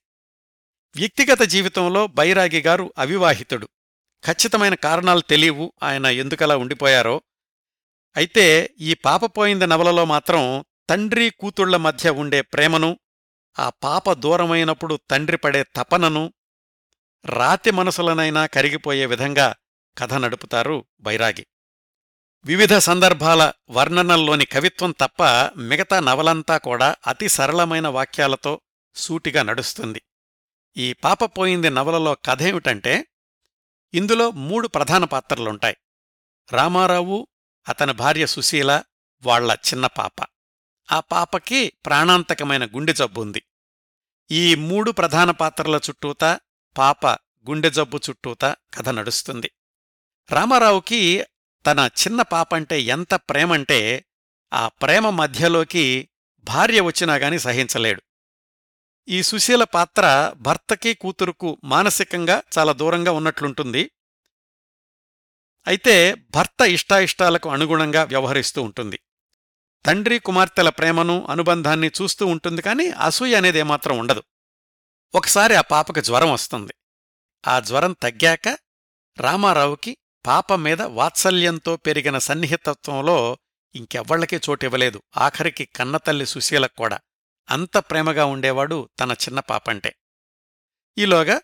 [0.95, 3.69] వ్యక్తిగత జీవితంలో బైరాగి గారు అవివాహితుడు.
[4.25, 7.21] ఖచ్చితమైన కారణాలు తెలియవు ఆయన ఎందుకలా ఉండిపోయారో.
[8.15, 12.99] అయితే ఈ పాపపోయింది నవలలో మాత్రం తండ్రి కూతుళ్ళ మధ్య ఉండే ప్రేమను
[13.59, 16.33] ఆ పాప దూరమైనప్పుడు తండ్రి పడే తపనను
[17.25, 19.55] రాతి మనసులనైనా కరిగిపోయే విధంగా
[19.97, 21.47] కథ నడుపుతారు బైరాగి.
[22.45, 25.23] వివిధ సందర్భాల వర్ణనల్లోని కవిత్వం తప్ప
[25.57, 28.61] మిగతా నవలంతా కూడా అతి సరళమైన వాక్యాలతో
[28.95, 30.01] సూటిగా నడుస్తుంది.
[30.77, 33.07] ఈ పాపపోయింది నవలలో కథేమిటంటే
[33.93, 35.77] ఇందులో మూడు ప్రధాన పాత్రలుంటాయి.
[36.51, 37.27] రామారావు
[37.67, 38.83] అతని భార్య సుశీల
[39.23, 40.25] వాళ్ళ చిన్న పాప.
[40.91, 43.43] ఆ పాపకి ప్రాణాంతకమైన గుండె జబ్బుంది
[44.31, 46.39] ఈ మూడు ప్రధాన పాత్రల చుట్టూతా
[46.77, 47.07] పాప
[47.49, 49.51] గుండె జబ్బు చుట్టూతా కథ నడుస్తుంది.
[50.31, 51.25] రామారావుకి
[51.65, 54.05] తన చిన్న పాపంటే ఎంత ప్రేమంటే
[54.53, 56.09] ఆ ప్రేమ మధ్యలోకి
[56.43, 58.01] భార్య వచ్చినా గాని సహించలేడు.
[59.07, 63.91] ఈ సుశీల పాత్ర భర్తకి కూతురుకు మానసికంగా చాలా దూరంగా ఉన్నట్లుంటుంది.
[65.67, 68.99] అయితే భర్త ఇష్టాయిష్టాలకు అనుగుణంగా వ్యవహరిస్తూ ఉంటుంది.
[69.85, 74.23] తండ్రి కుమార్తెల ప్రేమను అనుబంధాన్ని చూస్తూ ఉంటుంది కానీ అసూయ అనేది ఏమాత్రం ఉండదు.
[75.15, 76.73] ఒకసారి ఆ పాపకు జ్వరం వస్తుంది.
[77.47, 78.57] ఆ జ్వరం తగ్గాక
[79.19, 83.37] రామారావుకి పాప మీద వాత్సల్యంతో పెరిగిన సన్నిహితత్వంలో
[83.75, 85.03] ఇంకెవ్వళ్ళకీ చోటివ్వలేదు.
[85.17, 86.99] ఆఖరికి కన్నతల్లి సుశీలకు కూడా.
[87.49, 89.95] అంత ప్రేమగా ఉండేవాడు తన చిన్న పాపంటే.
[90.97, 91.41] ఈలోగా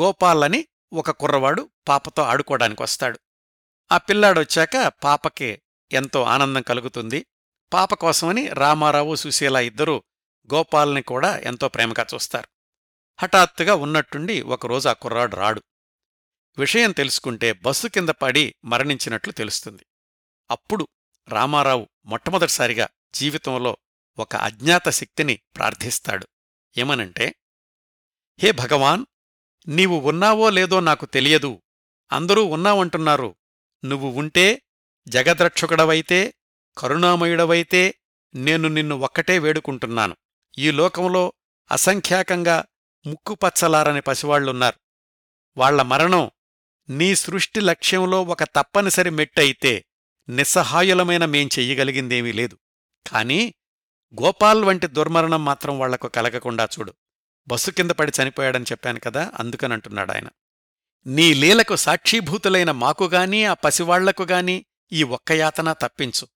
[0.00, 3.18] గోపాల్ అని ఒక కుర్రవాడు పాపతో ఆడుకోవడానికి వస్తాడు
[3.92, 7.26] ఆ పిల్లాడొచ్చాక పాపకి ఎంతో ఆనందం కలుగుతుంది.
[7.72, 10.02] పాప కోసమని రామారావు సుశీల ఇద్దరూ
[10.54, 12.48] గోపాల్ని కూడా ఎంతో ప్రేమగా చూస్తారు.
[13.18, 15.62] హఠాత్తుగా ఉన్నట్టుండి ఒకరోజు ఆ కుర్రాడు రాడు.
[16.58, 19.86] విషయం తెలుసుకుంటే బస్సు కింద పడి మరణించినట్లు తెలుస్తుంది.
[20.50, 20.88] అప్పుడు
[21.28, 23.76] రామారావు మొట్టమొదటిసారిగా జీవితంలో
[24.18, 26.28] ఒక అజ్ఞాత శక్తిని ప్రార్థిస్తాడు.
[26.78, 27.34] ఏమనంటే
[28.38, 29.06] హే భగవాన్
[29.68, 31.62] నీవు ఉన్నావో లేదో నాకు తెలియదు.
[32.12, 33.36] అందరూ ఉన్నావంటున్నారు.
[33.84, 34.62] నువ్వు ఉంటే
[35.08, 36.34] జగద్రక్షకుడవైతే
[36.78, 37.94] కరుణామయుడవైతే
[38.34, 40.16] నేను నిన్ను ఒక్కటే వేడుకుంటున్నాను.
[40.58, 41.32] ఈ లోకంలో
[41.70, 42.64] అసంఖ్యాకంగా
[43.06, 44.80] ముక్కుపచ్చలారని పసివాళ్ళున్నారు
[45.56, 46.30] వాళ్ళ మరణం
[46.90, 49.84] నీ సృష్టి లక్ష్యంలో ఒక తప్పనిసరి మెట్టయితే
[50.28, 52.58] నిస్సహాయులమైన మేం చెయ్యగలిగిందేమీ లేదు.
[53.12, 53.54] కాని
[54.22, 56.94] గోపాల్ వంటి దుర్మరణం మాత్రం వాళ్ళకు కలగకుండా చూడు.
[57.48, 60.28] బస్సు కింద పడి చనిపోయాడని చెప్పాను కదా అందుకనంటున్నాడాయన
[61.06, 66.28] నీ లీలకు సాక్షీభూతులైన మాకుగాని ఆ పసివాళ్ళకుగాని ఈ ఒక్క యాతన తప్పించు.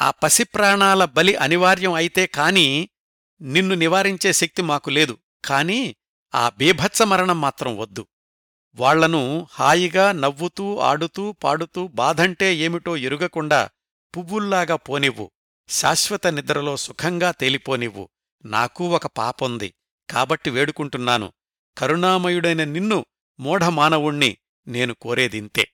[0.00, 2.88] ఆ పసి ప్రాణాల బలి అనివార్యం అయితే కాని
[3.40, 5.18] నిన్ను నివారించే శక్తి మాకు లేదు.
[5.44, 5.96] కాని
[6.34, 8.06] ఆ బీభత్స మరణం మాత్రం వద్దు.
[8.74, 13.70] వాళ్ళను హాయిగా నవ్వుతూ ఆడుతూ పాడుతూ బాధంటే ఏమిటో ఎరుగకుండా
[14.16, 15.30] పువ్వుల్లాగా పోనివ్వు.
[15.68, 18.08] శాశ్వత నిద్రలో సుఖంగా తేలిపోనివ్వు.
[18.44, 19.74] నాకూ ఒక పాపొంది.
[20.10, 21.32] కాబట్టి వేడుకుంటున్నాను.
[21.78, 23.06] కరుణామయుడైన నిన్ను
[23.40, 25.72] మూఢమానవుణ్ణి నేను కోరేదింతే.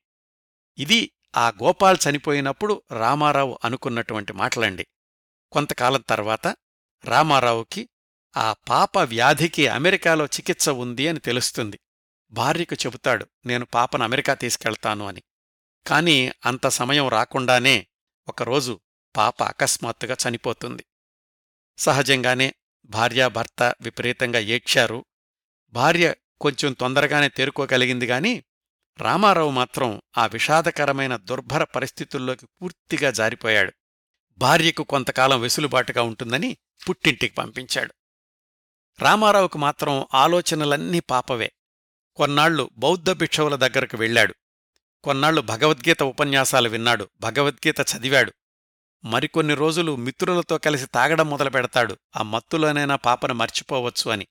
[0.79, 4.87] ఇది ఆ గోపాల్ చనిపోయినప్పుడు రామారావు అనుకున్నటువంటి మాటలండి.
[5.53, 6.57] కొంతకాలం తర్వాత
[7.05, 7.89] రామారావుకి
[8.37, 11.81] ఆ పాప వ్యాధికి అమెరికాలో చికిత్స ఉంది అని తెలుస్తుంది.
[12.31, 15.23] భార్యకు చెబుతాడు నేను పాపను అమెరికా తీసుకెళ్తాను అని.
[15.87, 17.87] కాని అంత సమయం రాకుండానే
[18.29, 18.81] ఒకరోజు
[19.17, 20.85] పాప అకస్మాత్తుగా చనిపోతుంది.
[21.79, 25.05] సహజంగానే భార్యాభర్త విపరీతంగా ఏడ్చారు.
[25.71, 28.45] భార్య కొంచెం తొందరగానే తేరుకోగలిగింది గాని
[28.99, 33.73] రామారావు మాత్రం ఆ విషాదకరమైన దుర్భర పరిస్థితుల్లోకి పూర్తిగా జారిపోయాడు.
[34.39, 36.57] భార్యకు కొంతకాలం వెసులుబాటుగా ఉంటుందని
[36.89, 37.95] పుట్టింటికి పంపించాడు.
[38.99, 41.53] రామారావుకు మాత్రం ఆలోచనలన్నీ పాపవే.
[42.17, 44.35] కొన్నాళ్ళు బౌద్ధ భిక్షువుల దగ్గరకు వెళ్ళాడు.
[45.05, 47.09] కొన్నాళ్ళు భగవద్గీత ఉపన్యాసాలు విన్నాడు.
[47.21, 48.33] భగవద్గీత చదివాడు.
[49.05, 51.99] మరికొన్ని రోజులు మిత్రులతో కలిసి తాగడం మొదలు పెడతాడు.
[52.17, 54.27] ఆ మత్తులోనైనా పాపను మర్చిపోవచ్చు అని.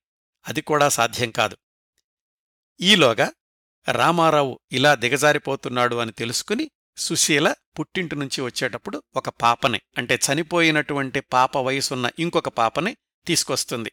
[0.48, 1.58] అది కూడా సాధ్యం కాదు.
[2.82, 3.32] ఈలోగా
[3.92, 12.10] రామారావు ఇలా దిగజారిపోతున్నాడు అని తెలుసుకుని సుశీల పుట్టింటి నుంచి వచ్చేటప్పుడు ఒక పాపని అంటే చనిపోయినటువంటి పాప వయసున్న
[12.20, 13.92] ఇంకొక పాపని తీసుకొస్తుంది.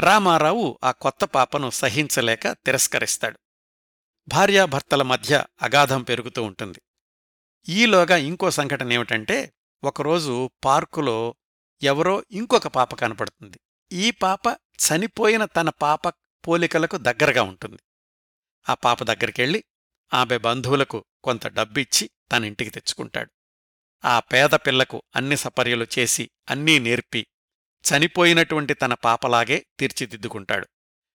[0.00, 3.38] రామారావు ఆ కొత్త పాపను సహించలేక తిరస్కరిస్తాడు.
[4.28, 6.82] భార్యాభర్తల మధ్య అగాధం పెరుగుతూ ఉంటుంది.
[7.68, 9.52] ఈలోగా ఇంకో సంఘటన ఏమిటంటే
[9.84, 11.34] ఒకరోజు పార్కులో
[11.82, 13.60] ఎవరో ఇంకొక పాప కనపడుతుంది.
[13.92, 16.08] ఈ పాప చనిపోయిన తన పాప
[16.48, 17.78] పోలికలకు దగ్గరగా ఉంటుంది.
[18.68, 19.64] ఆ పాప దగ్గరికెళ్ళి
[20.14, 23.30] ఆమె బంధువులకు కొంత డబ్బిచ్చి తన ఇంటికి తెచ్చుకుంటాడు.
[24.04, 27.26] ఆ పేద పిల్లకు అన్ని సపర్యలు చేసి అన్నీ నేర్పి
[27.84, 30.66] చనిపోయినటువంటి తన పాపలాగే తీర్చిదిద్దుకుంటాడు.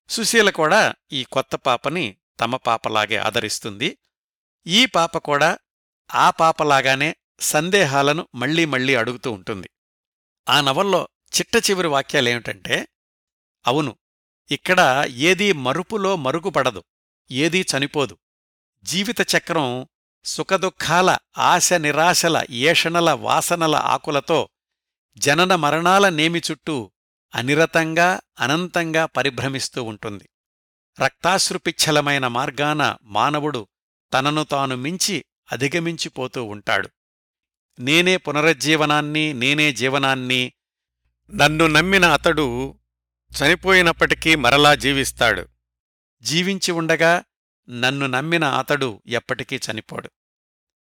[0.10, 3.98] సుశీల కూడా ఈ కొత్త పాపని తమ పాపలాగే ఆదరిస్తుంది.
[4.68, 5.58] ఈ పాప కూడా
[6.16, 9.70] ఆ పాపలాగానే సందేహాలను మళ్ళీ మళ్ళీ అడుగుతూ ఉంటుంది.
[10.50, 12.88] ఆ నవల్లో చిట్ట చివరి వాక్యాలేమిటంటే
[13.68, 13.98] అవును
[14.52, 16.84] ఇక్కడ ఏదీ మరుపులో మరుగుపడదు
[17.32, 18.18] ఏదీ చనిపోదు.
[18.84, 19.88] జీవిత చక్రం
[20.26, 24.50] సుఖదుఖాల ఆశ నిరాశల ఏషణల వాసనల ఆకులతో
[25.18, 26.92] జనన మరణాల నేమి చుట్టూ
[27.36, 30.30] అనిరతంగా అనంతంగా పరిభ్రమిస్తూ ఉంటుంది.
[31.00, 33.68] రక్తాశ్రుపిచ్ఛలమైన మార్గాన మానవుడు
[34.14, 36.90] తనను తాను మించి అధిగమించిపోతూ ఉంటాడు.
[37.80, 40.54] నేనే పునరుజ్జీవనాన్ని నేనే జీవనాన్ని
[41.34, 42.80] నన్ను నమ్మిన అతడు
[43.32, 45.48] చనిపోయినప్పటికీ మరలా జీవిస్తాడు.
[46.22, 47.24] జీవించి ఉండగా
[47.70, 50.10] నన్ను నమ్మిన అతడు ఎప్పటికీ చనిపోడు.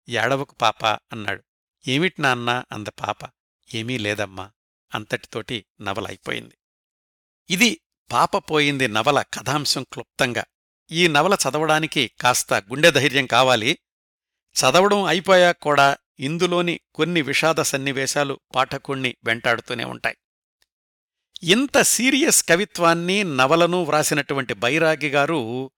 [0.10, 1.44] ఏడవకు పాప అన్నాడు.
[1.88, 3.37] ఏమిటి నాన్న అంద పాప?
[3.74, 4.52] ఏమీ లేదమ్మా.
[4.96, 6.58] అంతటితోటి నవల అయిపోయింది
[7.50, 10.44] ఇది పాపపోయింది నవల కథాంశం క్లుప్తంగా.
[10.92, 13.80] ఈ నవల చదవడానికి కాస్త గుండె ధైర్యం కావాలి.
[14.56, 20.18] చదవడం అయిపోయాక కూడా ఇందులోని కొన్ని విషాద సన్నివేశాలు పాఠకుణ్ణి వెంటాడుతూనే ఉంటాయి.
[21.44, 25.72] ఇంత సీరియస్ కవిత్వాన్ని నవలను వ్రాసినటువంటి బైరాగి గారు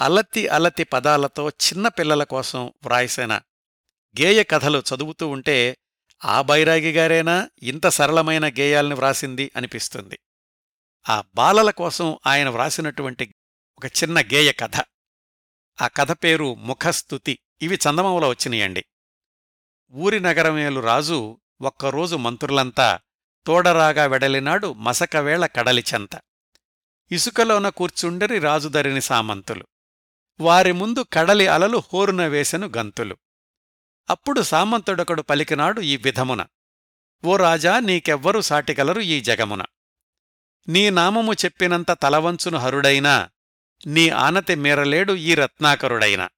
[0.00, 3.40] అలతి అలతి పదాలతో చిన్నపిల్లల కోసం వ్రాయసిన.
[4.20, 5.76] గేయ కథలు చదువుతూ ఉంటే
[6.24, 7.50] ఆ బైరాగి గారేనా?
[7.62, 10.18] ఇంత సరళమైన గేయాల్ని వ్రాసింది అనిపిస్తుంది.
[11.08, 13.34] ఆ బాలల కోసం ఆయన వ్రాసినటువంటి
[13.78, 14.76] ఒక చిన్న గేయ కథ.
[15.82, 17.38] ఆ కథ పేరు ముఖస్థుతి.
[17.62, 18.84] ఇవి చందమామలో వచ్చినాయండి.
[19.92, 23.00] ఊరి నగరమేలు రాజు ఒక్కరోజు మంత్రులంతా
[23.46, 26.10] తోడరాగా వెడలినాడు మసకవేళ కడలిచెంత
[27.10, 29.66] ఇసుకలోన కూర్చుండరి రాజుదరిని సామంతులు.
[30.40, 33.16] వారి ముందు కడలి అలలు హోరున వేసెను గంతులు.
[34.10, 36.46] అప్పుడు సామంతుడొకడు పలికినాడు ఈ విధమున.
[37.24, 39.64] ఓ రాజా నీకెవ్వరు సాటిగలరు ఈ జగమున.
[40.68, 43.30] నీ నామము చెప్పినంత తలవంచును హరుడైనా
[43.86, 46.28] నీ ఆనతి మీరలేడు ఈ రత్నాకరుడైనా.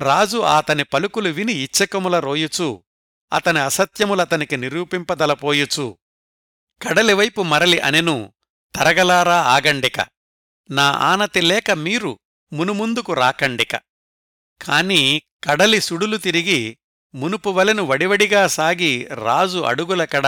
[0.00, 2.84] రాజు ఆతని పలుకులు విని ఇచ్చకముల రోయుచూ
[3.32, 5.98] అతని అసత్యములతనికి నిరూపింపదలపోయుచూ
[6.82, 8.32] కడలివైపు మరలి అనెను
[8.74, 10.00] తరగలారా ఆగండిక.
[10.70, 12.18] నా ఆనతి లేక మీరు
[12.52, 13.76] మునుముందుకు రాకండిక.
[14.62, 16.78] కాని కడలి సుడులు తిరిగి
[17.14, 20.26] మునుపువలెను వడివడిగా సాగి రాజు అడుగుల కడ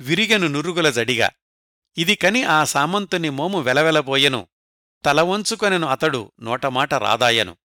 [0.00, 1.30] విరిగెను నురుగుల జడిగా.
[1.98, 4.48] ఇది కని ఆ సామంతుని మోము వెలవెలబోయెను.
[5.04, 7.56] తలవంచుకొనెను అతడు నోటమాట రాదాయను.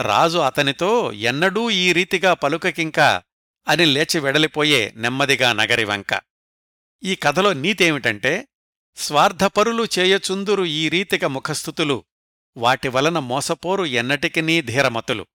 [0.00, 3.22] రాజు అతనితో ఎన్నడూ ఈ రీతిగా పలుకకింకా
[3.68, 6.20] అని లేచి వెడలిపోయే నెమ్మదిగా నగరివంక.
[7.04, 8.48] ఈ కథలో నీతేమిటంటే
[8.96, 12.04] స్వార్థపరులు చేయచుందురు ఈ రీతిక ముఖస్థుతులు
[12.56, 15.26] వాటి వలన మోసపోరు ఎన్నటికినీ ధీరమతులు.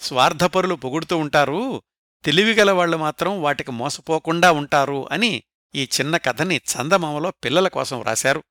[0.00, 1.82] స్వార్థపరులు పొగుడుతూ ఉంటారు.
[2.24, 5.42] తెలివిగలవాళ్ళు మాత్రం వాటికి మోసపోకుండా ఉంటారు అని
[5.74, 8.44] ఈ చిన్న కథని చందమామలో పిల్లల కోసం రాశారు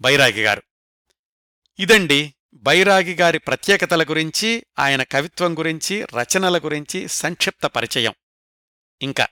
[0.00, 0.62] బైరాగిగారు
[1.78, 8.14] ఇదండి బైరాగిగారి ప్రత్యేకతల గురించి ఆయన కవిత్వం గురించి రచనల గురించి సంక్షిప్త పరిచయం.
[9.02, 9.28] ఇంకా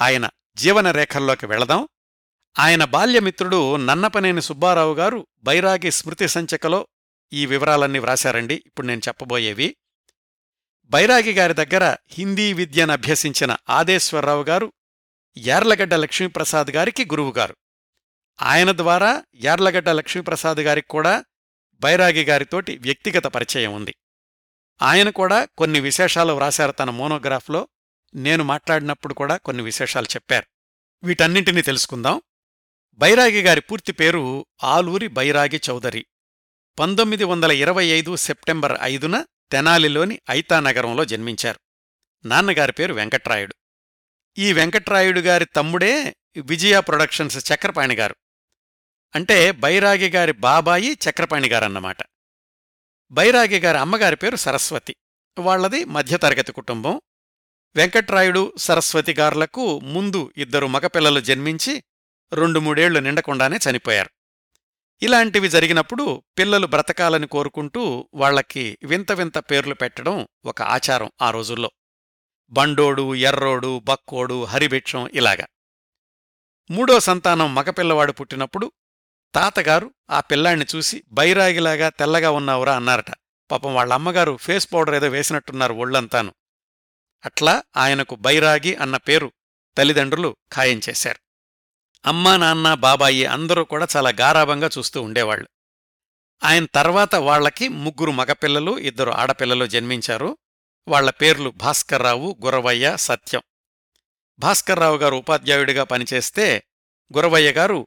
[0.00, 1.88] ఆయన జీవన రేఖల్లోకి వెళదాం.
[2.58, 6.86] ఆయన బాల్యమిత్రుడు నన్నపనేని సుబ్బారావు గారు బైరాగి స్మృతి సంచికలో
[7.32, 8.62] ఈ వివరాలన్నీ వ్రాశారండి.
[8.66, 9.76] ఇప్పుడు నేను చెప్పబోయేవి
[10.92, 14.72] బైరాగి గారి దగ్గర హిందీ విద్యను అభ్యసించిన ఆదేశ్వరరావు గారు
[15.36, 17.56] యార్లగడ్డ లక్ష్మీప్రసాద్ గారికి గురువుగారు.
[18.42, 21.24] ఆయన ద్వారా యార్లగడ్డ లక్ష్మీప్రసాద్ గారికి కూడా
[21.74, 23.94] బైరాగి గారితోటి వ్యక్తిగత పరిచయం ఉంది.
[24.82, 27.68] ఆయన కూడా కొన్ని విశేషాలు వ్రాశారు తన మోనోగ్రాఫ్లో.
[28.14, 30.46] నేను మాట్లాడినప్పుడు కూడా కొన్ని విశేషాలు చెప్పారు.
[31.06, 32.22] వీటన్నింటినీ తెలుసుకుందాం.
[32.94, 36.06] బైరాగి గారి పూర్తి పేరు ఆలూరి బైరాగి చౌదరి.
[36.78, 41.60] పంతొమ్మిది వందల ఇరవై ఐదు సెప్టెంబర్ ఐదున తెనాలిలోని ఐతానగరంలో జన్మించారు.
[42.24, 43.54] నాన్నగారి పేరు వెంకట్రాయుడు.
[44.38, 48.16] ఈ వెంకట్రాయుడు గారి తమ్ముడే విజయ ప్రొడక్షన్స్ చక్రపాణి గారు.
[49.14, 51.96] అంటే బైరాగి గారి బాబాయి చక్రపాణి గారన్నమాట.
[53.10, 54.96] బైరాగి గారి అమ్మగారి పేరు సరస్వతి.
[55.38, 57.00] వాళ్ళది మధ్యతరగతి కుటుంబం.
[57.76, 61.84] వెంకట్రాయుడు సరస్వతి గారులకు ముందు ఇద్దరు మగపిల్లలు జన్మించి
[62.32, 64.10] రెండు మూడేళ్ళు నిండకుండానే చనిపోయారు.
[65.02, 71.70] ఇలాంటివి జరిగినప్పుడు పిల్లలు బ్రతకాలని కోరుకుంటూ వాళ్ళకి వింత వింత పేర్లు పెట్టడం ఒక ఆచారం ఆ రోజుల్లో.
[72.50, 75.46] బండోడు ఎర్రోడు బక్కోడు హరిభిక్షం ఇలాగా.
[76.70, 78.72] మూడో సంతానం మగపిల్లవాడు పుట్టినప్పుడు
[79.34, 83.10] తాతగారు ఆ పిల్లాణ్ణి చూసి బైరాగిలాగా తెల్లగా ఉన్నావురా అన్నారట.
[83.50, 86.34] పాపం వాళ్ళ అమ్మగారు ఫేస్ పౌడర్ ఏదో వేసినట్టున్నారు ఒళ్ళంతాను.
[87.24, 89.32] అట్లా ఆయనకు బైరాగి అన్న పేరు
[89.78, 91.21] తల్లిదండ్రులు ఖాయం చేశారు.
[92.06, 95.48] అమ్మా నాన్న బాబాయి అందరూ కూడా చాలా గారాభంగా చూస్తూ ఉండేవాళ్ళు
[96.44, 100.38] ఆయన తర్వాత వాళ్ళకి ముగ్గురు మగపిల్లలు ఇద్దరు ఆడపిల్లలు జన్మించారు.
[100.88, 103.42] వాళ్ళ పేర్లు భాస్కర్రావు గురవయ్య సత్యం.
[104.38, 106.62] భాస్కర్రావు గారు ఉపాధ్యాయుడిగా పనిచేస్తే
[107.16, 107.86] గురవయ్య గారు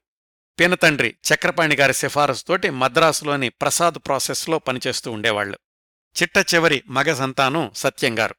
[0.59, 5.59] పినతండ్రి చక్రపాణి గారి సిఫారసుతోటి మద్రాసులోని ప్రసాద్ ప్రాసెస్లో పనిచేస్తూ ఉండేవాళ్ళు
[6.21, 8.35] చిట్ట చివరి మగ సంతానం సత్యంగారు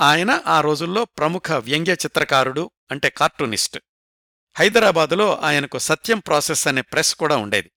[0.00, 3.78] ఆయన ఆ రోజుల్లో ప్రముఖ వ్యంగ్య చిత్రకారుడు అంటే కార్టూనిస్ట్.
[4.58, 7.70] హైదరాబాదులో ఆయనకు సత్యం ప్రాసెస్ అనే ప్రెస్ కూడా ఉండేది.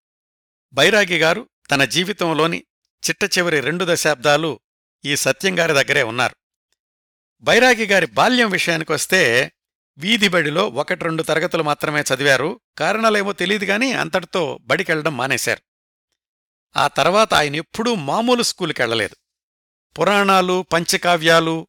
[0.74, 2.64] బైరాగి గారు తన జీవితంలోని
[3.10, 4.60] చిట్టచివరి రెండు దశాబ్దాలు
[5.06, 6.36] ఈ సత్యంగారి దగ్గరే ఉన్నారు.
[7.42, 9.52] బైరాగి గారి బాల్యం విషయానికొస్తే
[9.98, 12.62] వీధి బడిలో ఒకటి రెండు తరగతులు మాత్రమే చదివారు.
[12.78, 15.62] కారణాలేమో తెలియదు గాని అంతటితో బడికెళ్ళడం మానేశారు.
[16.78, 19.16] ఆ తర్వాత ఆయన ఎప్పుడూ మామూలు స్కూలుకెళ్ళలేదు
[20.00, 21.68] పురాణాలు పంచకావ్యాలు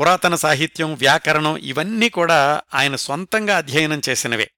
[0.00, 4.50] పురాతన సాహిత్యం వ్యాకరణం ఇవన్నీ కూడా ఆయన సొంతంగా అధ్యయనం చేసినవే.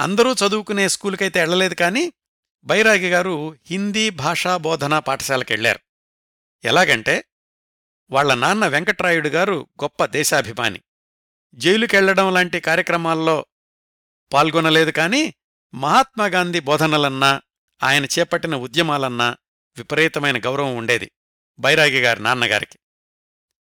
[0.00, 2.12] అందరూ చదువుకునే స్కూలుకైతే వెళ్ళలేదు కానీ
[2.64, 5.78] బైరాగి గారు హిందీ భాషా బోధనా పాఠశాలకెళ్ళారు
[6.64, 7.24] ఎలాగంటే
[8.10, 10.80] వాళ్ళ నాన్న వెంకట్రాయుడు గారు గొప్ప దేశాభిమాని.
[11.54, 13.46] జైలుకెళ్ళడం లాంటి కార్యక్రమాల్లో
[14.32, 15.34] పాల్గొనలేదు కాని
[15.74, 17.42] మహాత్మాగాంధీ బోధనలన్నా
[17.82, 19.36] ఆయన చేపట్టిన ఉద్యమాలన్నా
[19.76, 21.10] విపరీతమైన గౌరవం ఉండేది
[21.58, 22.78] బైరాగి గారి నాన్నగారికి.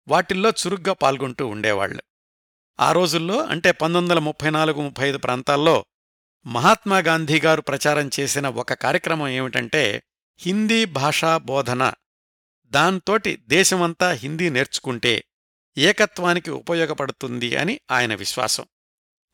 [0.08, 2.02] వాటిల్లో చురుగ్గా పాల్గొంటూ ఉండేవాళ్ళు
[2.80, 5.84] ఆ రోజుల్లో అంటే పంతొమ్మిది వందల ముప్పై నాలుగు ముప్పై ఐదు ప్రాంతాల్లో
[6.46, 10.02] మహాత్మాగాంధీ గారు ప్రచారం చేసిన ఒక కార్యక్రమం ఏమిటంటే
[10.38, 11.92] హిందీ భాషా బోధన.
[12.66, 15.24] దాంతోటి దేశమంతా హిందీ నేర్చుకుంటే
[15.78, 18.64] ఏకత్వానికి ఉపయోగపడుతుంది అని ఆయన విశ్వాసం.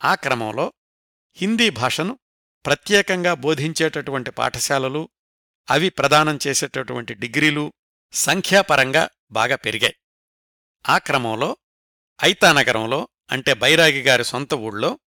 [0.03, 0.73] ఆ క్రమంలో
[1.35, 2.19] హిందీ భాషను
[2.65, 5.09] ప్రత్యేకంగా బోధించేటటువంటి పాఠశాలలు
[5.69, 7.73] అవి ప్రదానం చేసేటటువంటి డిగ్రీలు
[8.13, 9.95] సంఖ్యాపరంగా బాగా పెరిగాయి.
[10.89, 11.57] ఆ క్రమంలో
[12.23, 14.99] ఐతానగరంలో అంటే బైరాగి గారి సొంత ఊళ్ళో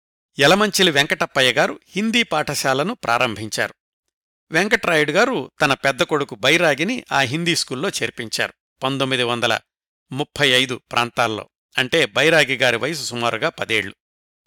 [0.40, 3.74] యలమంచిలి వెంకటప్పయ్య గారు హిందీ పాఠశాలను ప్రారంభించారు.
[4.50, 9.58] వెంకట్రాయుడు గారు తన పెద్ద కొడుకు బైరాగిని ఆ హిందీ స్కూల్లో చేర్పించారు పంతొమ్మిది వందల
[10.12, 13.94] ముప్పై ఐదు ప్రాంతాల్లో అంటే బైరాగి గారి వయసు సుమారుగా పదేళ్ళు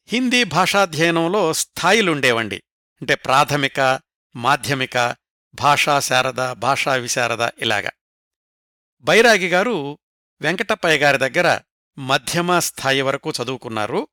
[0.08, 2.64] హిందీ భాషాధ్యయనంలో స్థాయిలుండేవండి.
[3.02, 4.00] అంటే ప్రాథమిక
[4.36, 5.16] మాధ్యమిక
[5.56, 7.92] భాషా శారద భాషా విశారద ఇలాగా.
[9.02, 10.00] బైరాగి గారు
[10.42, 11.60] వెంకటప్పయ్య గారి దగ్గర
[11.98, 14.08] మధ్యమ స్థాయి వరకు చదువుకున్నారు.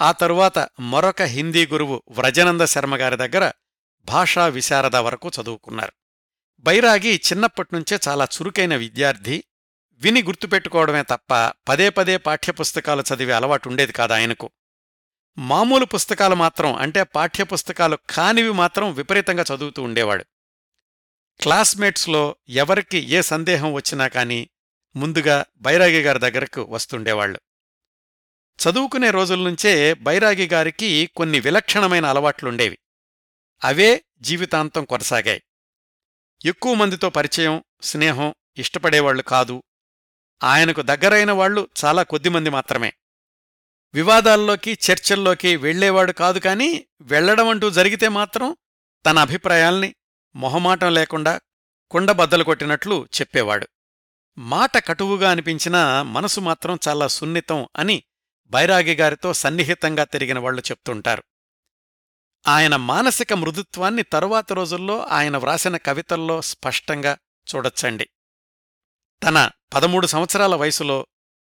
[0.00, 3.52] ఆ తరువాత మరొక హిందీ గురువు వ్రజనంద శర్మ గారి దగ్గర
[4.04, 5.92] భాషా విశారద వరకు చదువుకున్నారు.
[6.60, 9.44] బైరాగి చిన్నప్పటినుంచే చాలా చురుకైన విద్యార్థి.
[9.92, 14.50] విని గుర్తుపెట్టుకోవడమే తప్ప పదే పదే పాఠ్యపుస్తకాలు చదివే అలవాటుండేది కాదు ఆయనకు.
[15.38, 20.24] మామూలు పుస్తకాలు మాత్రం అంటే పాఠ్యపుస్తకాలు కానివి మాత్రం విపరీతంగా చదువుతూ ఉండేవాడు.
[21.40, 24.48] క్లాస్మేట్స్లో ఎవరికి ఏ సందేహం వచ్చినా కాని
[24.96, 27.40] ముందుగా బైరాగి గారి దగ్గరకు వస్తుండేవాళ్ళు
[28.58, 32.78] చదువుకునే రోజుల్నుంచే బైరాగి గారికి కొన్ని విలక్షణమైన అలవాట్లుండేవి.
[33.64, 35.42] అవే జీవితాంతం కొనసాగాయి.
[36.44, 39.62] ఎక్కువ మందితో పరిచయం స్నేహం ఇష్టపడేవాళ్ళు కాదు.
[40.42, 42.92] ఆయనకు దగ్గరైన వాళ్ళు చాలా కొద్దిమంది మాత్రమే.
[43.94, 48.56] వివాదాల్లోకి చర్చల్లోకి వెళ్ళేవాడు కాదు కాని వెళ్ళడమంటూ జరిగితే మాత్రం
[49.06, 49.94] తన అభిప్రాయాల్ని
[50.36, 51.40] మొహమాటం లేకుండా
[51.90, 53.68] కుండబద్దలు కొట్టినట్లు చెప్పేవాడు.
[54.38, 58.02] మాట కటువుగా అనిపించినా మనసు మాత్రం చాలా సున్నితం అని
[58.46, 61.22] బైరాగి గారితో సన్నిహితంగా తిరిగిన వాళ్ళు చెప్తుంటారు.
[62.46, 67.18] ఆయన మానసిక మృదుత్వాన్ని తరువాత రోజుల్లో ఆయన వ్రాసిన కవితల్లో స్పష్టంగా
[67.54, 68.08] చూడొచ్చండి.
[69.22, 71.06] తన పదమూడు సంవత్సరాల వయసులో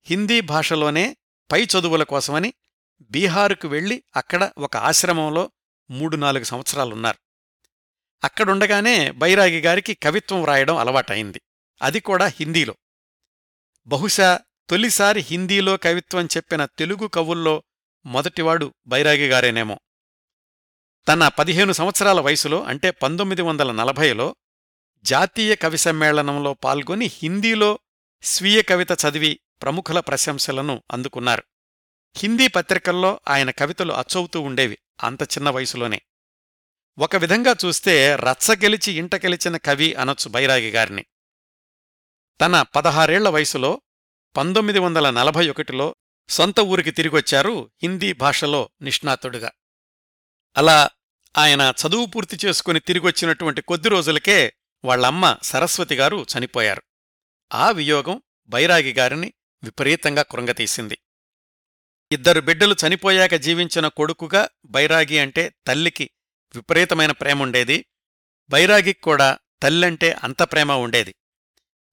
[0.06, 1.16] హిందీ భాషలోనే
[1.52, 2.54] పై చదువుల కోసమని
[3.00, 5.50] బీహారుకు వెళ్ళి అక్కడ ఒక ఆశ్రమంలో
[5.90, 7.18] మూడు నాలుగు సంవత్సరాలున్నారు.
[8.24, 11.40] అక్కడుండగానే బైరాగి గారికి కవిత్వం వ్రాయడం అలవాటైంది
[11.82, 12.74] అది కూడా హిందీలో.
[13.86, 17.62] బహుశా తొలిసారి హిందీలో కవిత్వం చెప్పిన తెలుగు కవుల్లో
[18.06, 19.80] మొదటివాడు బైరాగిగారేనేమో
[21.08, 24.36] తన పదిహేను సంవత్సరాల వయసులో అంటే పంతొమ్మిది వందల నలభైలో
[25.02, 27.78] జాతీయ కవి సమ్మేళనంలో పాల్గొని హిందీలో
[28.22, 31.42] స్వీయ కవిత చదివి ప్రముఖుల ప్రశంసలను అందుకున్నారు.
[32.16, 36.02] హిందీ పత్రికల్లో ఆయన కవితలు అచ్చవుతూ ఉండేవి అంత చిన్న వయసులోనే.
[36.98, 41.04] ఒక విధంగా చూస్తే రచ్చగెలిచి ఇంట గెలిచిన కవి అనొచ్చు బైరాగి గారిని.
[42.40, 43.80] తన పదహారేళ్ళ వయసులో
[44.36, 45.96] పంతొమ్మిది వందల నలభై ఒకటిలో
[46.28, 49.52] సొంత ఊరికి తిరిగొచ్చారు హిందీ భాషలో నిష్ణాతుడుగా.
[50.56, 50.90] అలా
[51.38, 54.52] ఆయన చదువు పూర్తి చేసుకుని తిరిగొచ్చినటువంటి కొద్ది రోజులకే
[54.84, 56.82] వాళ్ళమ్మ సరస్వతిగారు చనిపోయారు.
[57.54, 59.32] ఆ వియోగం బైరాగి గారిని
[59.64, 60.98] విపరీతంగా కృంగతీసింది.
[62.12, 66.10] ఇద్దరు బిడ్డలు చనిపోయాక జీవించిన కొడుకుగా బైరాగి అంటే తల్లికి
[66.54, 67.86] విపరీతమైన ప్రేముండేది.
[68.48, 71.14] బైరాగికి కూడా తల్లంటే అంత ప్రేమ ఉండేది.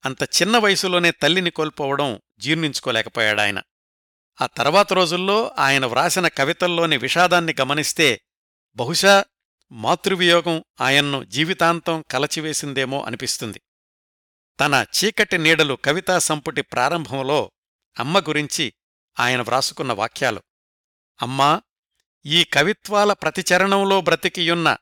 [0.05, 3.61] అంత చిన్న వయసులోనే తల్లిని కోల్పోవడం జీర్ణించుకోలేకపోయాడాయన.
[4.41, 8.21] ఆ తర్వాత రోజుల్లో ఆయన వ్రాసిన కవితల్లోని విషాదాన్ని గమనిస్తే
[8.75, 9.25] బహుశా
[9.71, 13.61] మాతృవియోగం ఆయన్ను జీవితాంతం కలచివేసిందేమో అనిపిస్తుంది.
[14.59, 17.51] తన చీకటి నీడలు కవితా సంపుటి ప్రారంభంలో
[17.99, 18.73] అమ్మ గురించి
[19.19, 20.43] ఆయన వ్రాసుకున్న వాక్యాలు.
[21.21, 21.61] అమ్మా
[22.25, 24.77] ఈ కవిత్వాల ప్రతిచరణంలో బ్రతికియున్న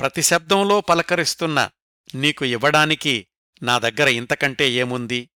[0.00, 1.70] ప్రతిశబ్దంలో పలకరిస్తున్న
[2.14, 3.26] నీకు ఇవ్వడానికి
[3.62, 5.30] నా దగ్గర ఇంతకంటే ఏముంది?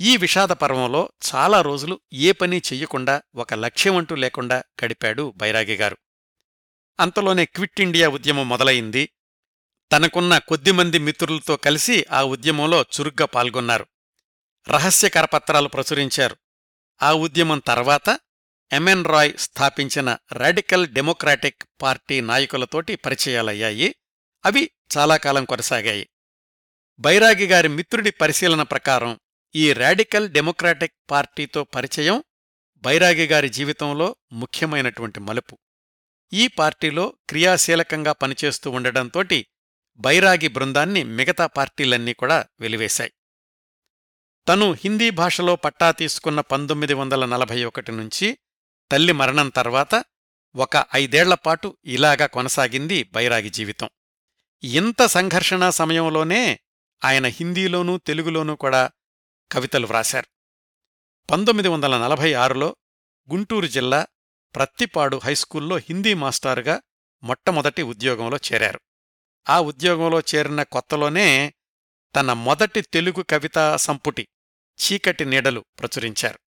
[0.00, 5.98] ఈ విషాద పర్వంలో చాలా రోజులు ఏ పని చెయ్యకుండా ఒక లక్ష్యమంటూ లేకుండా గడిపాడు బైరాగి గారు.
[7.00, 9.10] అంతలోనే క్విట్ ఇండియా ఉద్యమం మొదలయింది
[9.92, 13.86] తనకున్న కొద్దిమంది మిత్రులతో కలిసి ఆ ఉద్యమంలో చురుగ్గా పాల్గొన్నారు.
[14.68, 16.36] రహస్య కరపత్రాలు ప్రచురించారు.
[17.02, 18.20] ఆ ఉద్యమం తర్వాత
[18.72, 23.94] ఎంఎన్ రాయ్ స్థాపించిన రాడికల్ డెమోక్రాటిక్ పార్టీ నాయకులతోటి పరిచయాలయ్యాయి.
[24.46, 26.08] అవి చాలా కాలం కొనసాగాయి.
[27.00, 29.20] బైరాగి గారి మిత్రుడి పరిశీలన ప్రకారం
[29.56, 32.24] ఈ రాడికల్ డెమోక్రాటిక్ పార్టీతో పరిచయం
[32.76, 35.58] బైరాగి గారి జీవితంలో ముఖ్యమైనటువంటి మలుపు.
[36.32, 39.46] ఈ పార్టీలో క్రియాశీలకంగా పనిచేస్తూ ఉండడంతోటి
[39.96, 43.12] బైరాగి బృందాన్ని మిగతా పార్టీలన్నీ కూడా వెలివేశాయి.
[44.48, 48.38] తను హిందీ భాషలో పట్టా తీసుకున్న పంతొమ్మిది వందల నలభై ఒకటి నుంచి
[48.92, 50.04] తల్లి మరణం తర్వాత
[50.56, 53.90] ఒక ఐదేళ్ళపాటు ఇలాగా కొనసాగింది బైరాగి జీవితం.
[54.64, 56.60] ఇంత సంఘర్షణ సమయంలోనే
[57.04, 58.90] ఆయన హిందీలోనూ తెలుగులోనూ కూడా
[59.52, 60.26] కవితలు వ్రాశారు.
[61.30, 62.76] పంతొమ్మిది వందల నలభై ఆరులో
[63.30, 64.06] గుంటూరు జిల్లా
[64.54, 66.80] ప్రత్తిపాడు హైస్కూల్లో హిందీ మాస్టారుగా
[67.22, 68.80] మొట్టమొదటి ఉద్యోగంలో చేరారు.
[69.48, 71.54] ఆ ఉద్యోగంలో చేరిన కొత్తలోనే
[72.16, 74.28] తన మొదటి తెలుగు కవితా సంపుటి
[74.80, 76.38] చీకటి నీడలు ప్రచురించారు.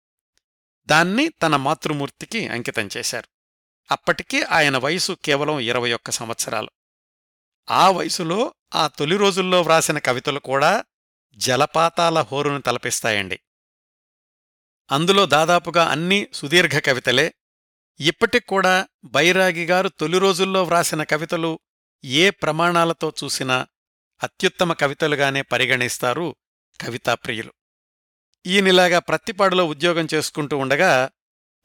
[0.86, 3.28] దాన్ని తన మాతృమూర్తికి అంకితం చేశారు.
[3.92, 6.70] అప్పటికీ ఆయన వయసు కేవలం ఇరవై ఒక్క సంవత్సరాలు.
[7.72, 10.84] ఆ వయసులో ఆ తొలి రోజుల్లో వ్రాసిన కవితలు కూడా
[11.36, 13.40] జలపాతాల హోరును తలపిస్తాయండి.
[14.92, 17.34] అందులో దాదాపుగా అన్నీ సుదీర్ఘ కవితలే.
[18.00, 21.60] ఇప్పటికూడా బైరాగి గారు తొలి రోజుల్లో వ్రాసిన కవితలు
[22.04, 23.68] ఏ ప్రమాణాలతో చూసినా
[24.24, 26.36] అత్యుత్తమ కవితలుగానే పరిగణిస్తారు
[26.82, 27.54] కవితాప్రియులు.
[28.46, 31.10] ఈయనిలాగా ప్రత్తిపాడులో ఉద్యోగం చేసుకుంటూ ఉండగా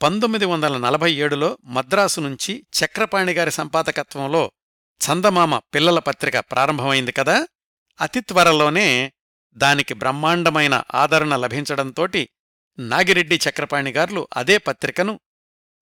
[0.02, 4.52] పంతొమ్మిది వందల నలభై ఏడులో మద్రాసు నుంచి చక్రపాణిగారి సంపాదకత్వంలో
[5.00, 7.46] చందమామ పిల్లల పత్రిక ప్రారంభమైంది కదా?
[8.00, 9.12] అతి త్వరలోనే
[9.54, 12.28] దానికి బ్రహ్మాండమైన ఆదరణ లభించడంతోటి
[12.78, 15.20] నాగిరెడ్డి చక్రపాణిగార్లు అదే పత్రికను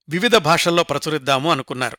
[0.08, 1.98] వివిధ భాషల్లో ప్రచురిద్దాము అనుకున్నారు.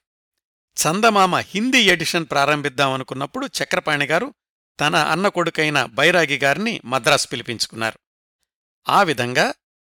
[0.77, 4.33] చందమామ హిందీ ఎడిషన్ ప్రారంభిద్దామనుకున్నప్పుడు చక్రపాణిగారు
[4.79, 7.99] తన అన్న కొడుకైన బైరాగి గారిని మద్రాసు పిలిపించుకున్నారు.
[8.89, 9.53] ఆ విధంగా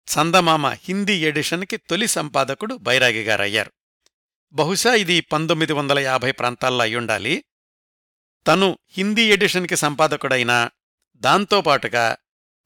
[0.09, 3.73] చందమామ హిందీ ఎడిషన్కి తొలి సంపాదకుడు బైరాగి గారయ్యారు.
[4.53, 7.45] బహుశా ఇది పంతొమ్మిది వందల యాభై ప్రాంతాల్లో అయ్యుండాలి
[8.47, 10.71] తను హిందీ ఎడిషన్కి సంపాదకుడైనా
[11.15, 12.17] దాంతోపాటుగా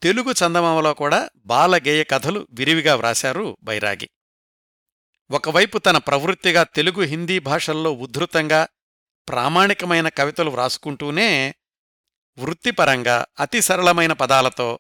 [0.03, 4.09] తెలుగు చందమామలో కూడా బాలగేయ కథలు విరివిగా వ్రాశారు బైరాగి.
[5.31, 8.69] ఒకవైపు తన ప్రవృత్తిగా తెలుగు హిందీ భాషల్లో ఉద్ధృతంగా
[9.29, 11.55] ప్రామాణికమైన కవితలు వ్రాసుకుంటూనే
[12.39, 14.79] వృత్తిపరంగా అతి సరళమైన పదాలతో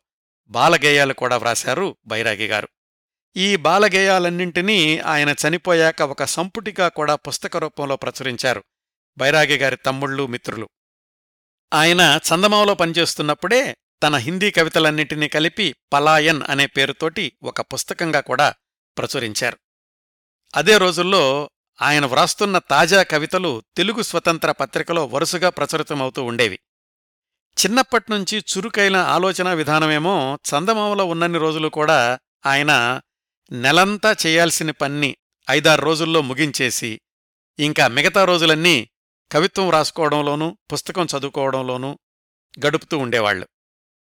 [0.49, 2.69] బాలగేయాలు కూడా వ్రాశారు బైరాగి గారు.
[3.37, 8.65] ఈ బాలగేయాలన్నింటినీ ఆయన చనిపోయాక ఒక సంపుటిగా కూడా పుస్తక రూపంలో ప్రచురించారు.
[9.19, 10.69] బైరాగి గారి తమ్ముళ్ళు మిత్రులు.
[11.75, 18.55] ఆయన చందమావలో పనిచేస్తున్నప్పుడే తన హిందీ కవితలన్నింటినీ కలిపి పలాయన్ అనే పేరుతోటి ఒక పుస్తకంగా కూడా
[18.99, 19.59] ప్రచురించారు.
[20.57, 21.51] అదే రోజుల్లో
[21.83, 26.59] ఆయన వ్రాస్తున్న తాజా కవితలు తెలుగు స్వతంత్ర పత్రికలో వరుసగా ప్రచురితమవుతూ ఉండేవి.
[27.65, 33.01] చిన్నప్పట్నుంచి చురుకైన ఆలోచనా విధానమేమో చందమామలో ఉన్నన్ని రోజులు కూడా ఆయన
[33.53, 35.17] నెలంతా చేయాల్సిన పన్ని
[35.51, 37.01] ఐదారు రోజుల్లో ముగించేసి
[37.59, 38.91] ఇంకా మిగతా రోజులన్నీ
[39.33, 41.99] కవిత్వం రాసుకోవడంలోనూ పుస్తకం చదువుకోవడంలోనూ
[42.67, 43.49] గడుపుతూ ఉండేవాళ్ళు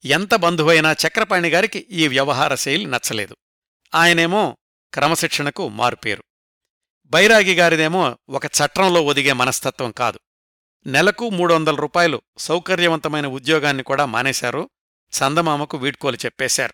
[0.05, 3.35] ఎంత బంధువైనా చక్రపాణి గారికి ఈ వ్యవహార శైలి నచ్చలేదు.
[3.95, 4.57] ఆయనేమో
[4.93, 6.23] క్రమశిక్షణకు మారుపేరు.
[7.05, 10.19] బైరాగి గారిదేమో ఒక చట్రంలో ఒదిగే మనస్తత్వం కాదు.
[10.85, 14.69] నెలకు మూడు వందల రూపాయలు సౌకర్యవంతమైన ఉద్యోగాన్ని కూడా మానేశారు
[15.13, 16.73] చందమామకు వీడ్కోలు చెప్పేశారు.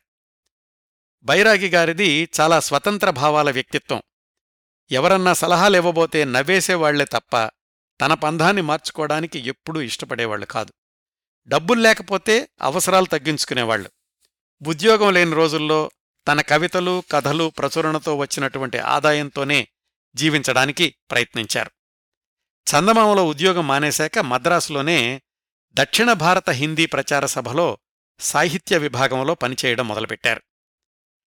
[1.24, 4.02] బైరాగి గారిది చాలా స్వతంత్ర భావాల వ్యక్తిత్వం.
[4.92, 7.50] ఎవరన్నా సలహాలివ్వబోతే నవ్వేసేవాళ్ళే తప్ప
[8.02, 10.74] తన పంధాన్ని మార్చుకోవడానికి ఎప్పుడూ ఇష్టపడేవాళ్ళు కాదు.
[11.48, 13.92] డబ్బుల్లేకపోతే అవసరాలు తగ్గించుకునేవాళ్ళు
[14.68, 15.92] ఉద్యోగం లేని రోజుల్లో
[16.28, 19.68] తన కవితలు కథలు ప్రచురణతో వచ్చినటువంటి ఆదాయంతోనే
[20.16, 21.72] జీవించడానికి ప్రయత్నించారు.
[22.72, 25.22] చందమామలో ఉద్యోగం మానేశాక మద్రాసులోనే
[25.74, 27.78] దక్షిణ భారత హిందీ ప్రచార సభలో
[28.20, 30.42] సాహిత్య విభాగంలో పనిచేయడం మొదలుపెట్టారు.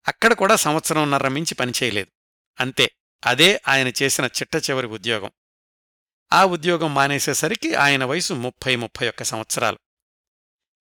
[0.07, 2.11] అక్కడ కూడా సంవత్సరంన్నర మించి పనిచేయలేదు
[2.59, 2.91] అంతే
[3.25, 5.31] అదే ఆయన చేసిన చిట్ట చివరి ఉద్యోగం.
[6.33, 9.79] ఆ ఉద్యోగం మానేసేసరికి ఆయన వయసు ముప్పై ముప్పై ఒక్క సంవత్సరాలు.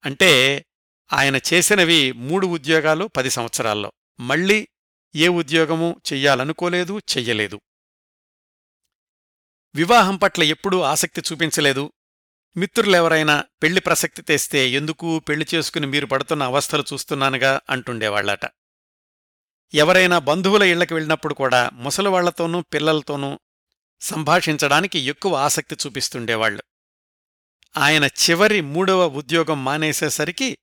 [0.05, 0.65] అంటే
[1.13, 3.93] ఆయన చేసినవి మూడు ఉద్యోగాలు పది సంవత్సరాల్లో.
[4.21, 4.69] మళ్ళీ
[5.15, 7.61] ఏ ఉద్యోగమూ చెయ్యాలనుకోలేదు చెయ్యలేదు.
[9.75, 11.93] వివాహం పట్ల ఎప్పుడూ ఆసక్తి చూపించలేదు.
[12.57, 18.47] మిత్రులెవరైనా పెళ్ళి ప్రసక్తి తెస్తే ఎందుకు పెళ్ళి చేసుకుని మీరు పడుతున్న అవస్థలు చూస్తున్నానుగా అంటుండేవాళ్ళట
[19.75, 23.41] ఎవరైనా బంధువుల ఇళ్ళకు వెళ్ళినప్పుడు కూడా ముసలివాళ్ళతోనూ పిల్లలతోనూ
[24.01, 26.63] సంభాషించడానికి ఎక్కువ ఆసక్తి చూపిస్తుండేవాళ్ళు
[27.77, 30.59] ఆయన చివరి మూడవ ఉద్యోగం మానేసేసరికి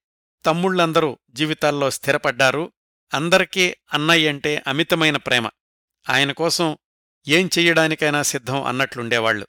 [0.46, 2.72] తమ్ముళ్ళందరూ జీవితాల్లో స్థిరపడ్డారు.
[3.14, 5.50] అందరికీ అన్నయ్యంటే అమితమైన ప్రేమ.
[6.10, 6.78] ఆయన కోసం
[7.28, 9.48] ఏం చెయ్యడానికైనా సిద్ధం అన్నట్లుండేవాళ్ళు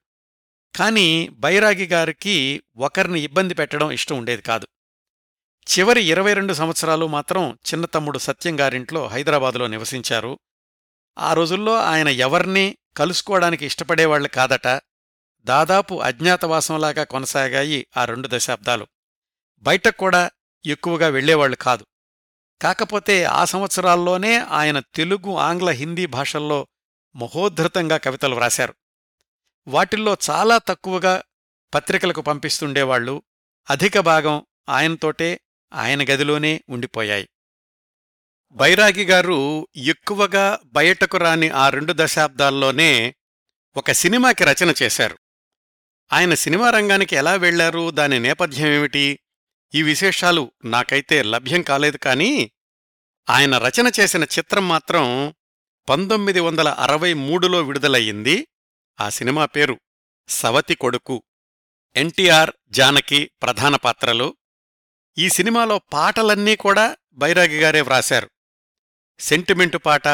[0.77, 4.67] కాని బైరాగి గారికి ఒకరిని ఇబ్బంది పెట్టడం ఇష్టం ఉండేది కాదు.
[5.69, 10.39] చివరి ఇరవై రెండు సంవత్సరాలు మాత్రం చిన్న తమ్ముడు సత్యం గారింట్లో హైదరాబాదులో నివసించారు.
[11.19, 14.81] ఆ రోజుల్లో ఆయన ఎవర్నీ కలుసుకోవడానికి ఇష్టపడేవాళ్ళు కాదట.
[15.41, 18.87] దాదాపు అజ్ఞాతవాసంలాగా కొనసాగాయి ఆ రెండు దశాబ్దాలు.
[19.59, 20.31] బయటకు కూడా
[20.67, 21.87] ఎక్కువగా వెళ్ళేవాళ్ళు కాదు.
[22.63, 26.67] కాకపోతే ఆ సంవత్సరాల్లోనే ఆయన తెలుగు ఆంగ్ల హిందీ భాషల్లో
[27.17, 28.75] మహోద్ధృతంగా కవితలు వ్రాశారు.
[29.69, 31.23] వాటిల్లో చాలా తక్కువగా
[31.75, 33.23] పత్రికలకు పంపిస్తుండేవాళ్ళు
[33.71, 35.41] అధిక భాగం ఆయనతోటే
[35.73, 37.29] ఆయన గదిలోనే ఉండిపోయాయి.
[38.51, 43.15] బైరాగి గారు ఎక్కువగా బయటకు రాని ఆ రెండు దశాబ్దాల్లోనే
[43.77, 45.19] ఒక సినిమాకి రచన చేశారు.
[46.13, 49.19] ఆయన సినిమా రంగానికి ఎలా వెళ్ళారు దాని నేపథ్యం ఏమిటి
[49.75, 52.53] ఈ విశేషాలు నాకైతే లభ్యం కాలేదు కానీ
[53.31, 55.35] ఆయన రచన చేసిన చిత్రం మాత్రం
[55.89, 58.49] పంతొమ్మిది వందల అరవై మూడులో విడుదలయ్యింది.
[59.01, 59.81] ఆ సినిమా పేరు
[60.29, 61.23] సవతి కొడుకు
[61.97, 64.37] ఎన్టీఆర్ జానకి ప్రధాన పాత్రలు.
[65.17, 68.31] ఈ సినిమాలో పాటలన్నీ కూడా బైరాగి గారే వ్రాశారు.
[69.21, 70.09] సెంటిమెంటు పాట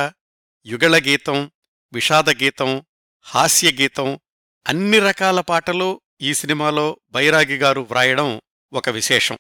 [0.67, 1.51] యుగళగీతం
[1.93, 2.85] విషాదగీతం
[3.23, 4.21] హాస్యగీతం
[4.67, 8.41] అన్ని రకాల పాటలు ఈ సినిమాలో బైరాగి గారు వ్రాయడం
[8.73, 9.39] ఒక విశేషం.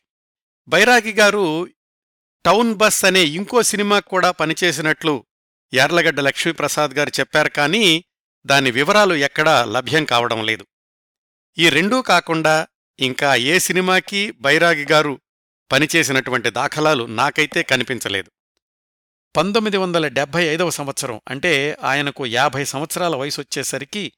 [0.68, 1.68] బైరాగి గారు
[2.44, 5.26] టౌన్ బస్ అనే ఇంకో సినిమా కూడా పనిచేసినట్లు
[5.74, 8.04] యార్లగడ్డ లక్ష్మీప్రసాద్ గారు చెప్పారు కానీ
[8.46, 10.66] దాని వివరాలు ఎక్కడా లభ్యం కావడం లేదు.
[11.58, 15.20] ఈ రెండూ కాకుండా ఇంకా ఏ సినిమాకి బైరాగి గారు
[15.72, 18.30] పనిచేసినటువంటి దాఖలాలు నాకైతే కనిపించలేదు.
[19.36, 24.12] పంతొమ్మిది వందల డెబ్భై ఐదవ సంవత్సరం అంటే ఆయనకు యాభై సంవత్సరాల వయసొచ్చేసరికి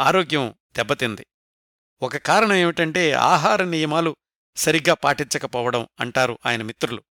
[0.00, 1.26] ఆరోగ్యం దెబ్బతింది.
[2.02, 4.16] ఒక కారణం ఏమిటంటే ఆహార నియమాలు
[4.56, 7.02] సరిగ్గా పాటించకపోవడం అంటారు ఆయన మిత్రులు.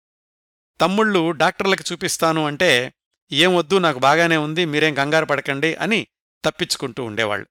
[0.81, 2.95] తమ్ముళ్ళు డాక్టర్లకు చూపిస్తాను అంటే
[3.33, 6.07] ఏం వద్దు నాకు బాగానే ఉంది మీరేం కంగారు పడకండి అని
[6.45, 7.47] తప్పించుకుంటూ ఉండేవాళ్ళు.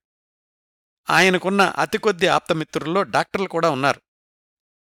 [1.10, 4.00] ఆయనకున్న అతి కొద్ది ఆప్తమిత్రుల్లో డాక్టర్లు కూడా ఉన్నారు.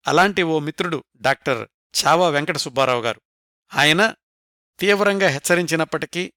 [0.08, 1.68] అలాంటి ఓ మిత్రుడు డాక్టర్
[2.06, 3.22] చావా వెంకట సుబ్బారావు గారు.
[3.74, 4.16] ఆయన
[4.80, 6.34] తీవ్రంగా హెచ్చరించినప్పటికీ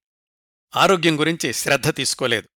[0.76, 2.48] ఆరోగ్యం గురించి శ్రద్ధ తీసుకోలేదు.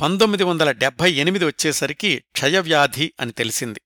[0.00, 3.80] పంతొమ్మిది వందల డెబ్భై ఎనిమిది వచ్చేసరికి క్షయవ్యాధి అని తెలిసింది.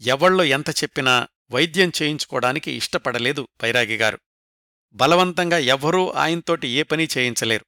[0.00, 4.18] ఎవళ్ళో ఎంత చెప్పినా వైద్యం చేయించుకోడానికి ఇష్టపడలేదు బైరాగిగారు
[4.92, 7.64] బలవంతంగా ఎవ్వరూ ఆయనతోటి ఏ పని చేయించలేరు.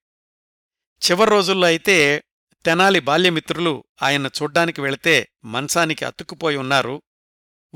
[1.11, 2.25] చివరి రోజుల్లో అయితే
[2.65, 7.03] తెనాలి బాల్యమిత్రులు ఆయన చూడ్డానికి వెళితే మంచానికి అతుక్కుపోయి ఉన్నారు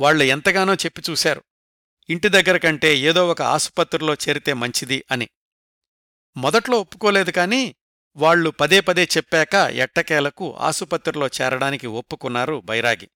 [0.01, 1.44] వాళ్ళు ఎంతగానో చెప్పి చూశారు.
[2.11, 5.28] ఇంటి దగ్గర కంటే ఏదో ఒక ఆసుపత్రిలో చేరితే మంచిది అని.
[6.36, 7.74] మొదట్లో ఒప్పుకోలేదు కాని
[8.16, 13.11] వాళ్ళు పదే పదే చెప్పాక ఎట్టకేలకు ఆసుపత్రిలో చేరడానికి ఒప్పుకున్నారు బైరాగి.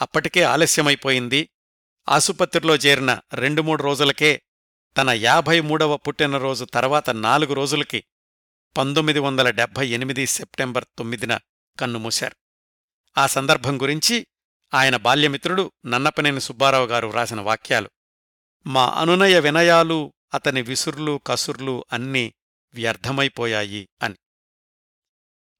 [0.00, 1.48] అప్పటికే ఆలస్యమైపోయింది.
[2.08, 4.42] ఆసుపత్రిలో చేరిన రెండు మూడు రోజులకే
[4.96, 8.04] తన యాభై మూడవ పుట్టినరోజు తర్వాత నాలుగు రోజులకి
[8.76, 11.38] పంతొమ్మిది వందల డెబ్భై ఎనిమిది సెప్టెంబర్ తొమ్మిదిన
[11.80, 12.36] కన్నుమూశారు
[13.18, 14.26] ఆ సందర్భం గురించి
[14.74, 17.90] ఆయన బాల్యమిత్రుడు నన్నపనేని సుబ్బారావు గారు వ్రాసిన వాక్యాలు.
[18.66, 22.34] మా అనునయ వినయాలు అతని విసుర్లు కసుర్లు అన్నీ
[22.74, 24.14] వ్యర్థమైపోయాయి అని.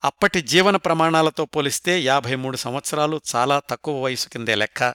[0.05, 4.95] అప్పటి జీవన ప్రమాణాలతో పోలిస్తే యాభై మూడు సంవత్సరాలు చాలా తక్కువ వయసు కిందే లెక్క.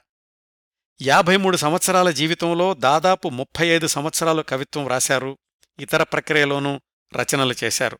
[1.02, 5.38] యాభై మూడు సంవత్సరాల జీవితంలో దాదాపు ముప్పై ఐదు సంవత్సరాలు కవిత్వం రాశారు
[5.78, 6.80] ఇతర ప్రక్రియలోనూ
[7.16, 7.98] రచనలు చేశారు.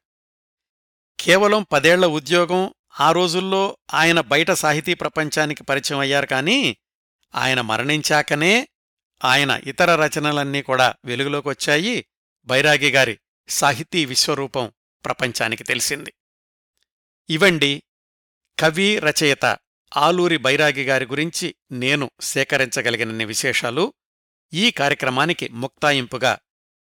[1.21, 6.77] కేవలం పదేళ్ళ ఉద్యోగం ఆ రోజుల్లో ఆయన బయట సాహితీ ప్రపంచానికి పరిచయం అయ్యారు కానీ
[7.35, 8.69] ఆయన మరణించాకనే
[9.25, 12.07] ఆయన ఇతర రచనలన్నీ కూడా వెలుగులోకొచ్చాయి.
[12.45, 13.19] బైరాగి గారి
[13.49, 14.73] సాహితీ విశ్వరూపం
[15.05, 16.15] ప్రపంచానికి తెలిసింది.
[17.31, 17.83] ఇవండి
[18.59, 19.59] కవి రచయిత
[19.97, 23.93] ఆలూరి బైరాగి గారి గురించి నేను సేకరించగలిగినన్ని విశేషాలు.
[24.53, 26.39] ఈ కార్యక్రమానికి ముక్తాయింపుగా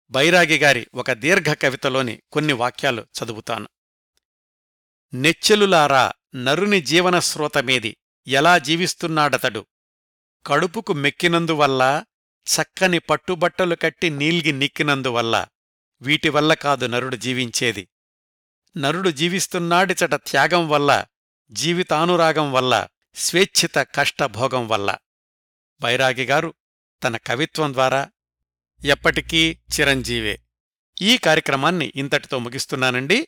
[0.10, 3.68] బైరాగి గారి ఒక దీర్ఘ కవితలోని కొన్ని వాక్యాలు చదువుతాను.
[5.14, 7.98] నెచ్చెలులారా నరుని జీవనస్రోతమేది
[8.28, 9.66] ఎలా జీవిస్తున్నాడతడు?
[10.46, 12.06] కడుపుకు మెక్కినందువల్ల
[12.48, 15.46] చక్కని పట్టుబట్టలు కట్టి నీల్గి నిక్కినందువల్ల
[16.02, 17.88] వీటివల్ల కాదు నరుడు జీవించేది.
[18.78, 21.06] నరుడు జీవిస్తున్నాడిచట త్యాగం వల్ల
[21.52, 24.98] జీవితానురాగం వల్ల స్వేచ్ఛిత కష్టభోగం వల్ల.
[25.82, 26.54] బైరాగిగారు
[27.04, 28.10] తన కవిత్వం ద్వారా
[28.86, 30.40] ఎప్పటికీ చిరంజీవే.
[31.02, 33.28] ఈ కార్యక్రమాన్ని ఇంతటితో ముగిస్తున్నానండి.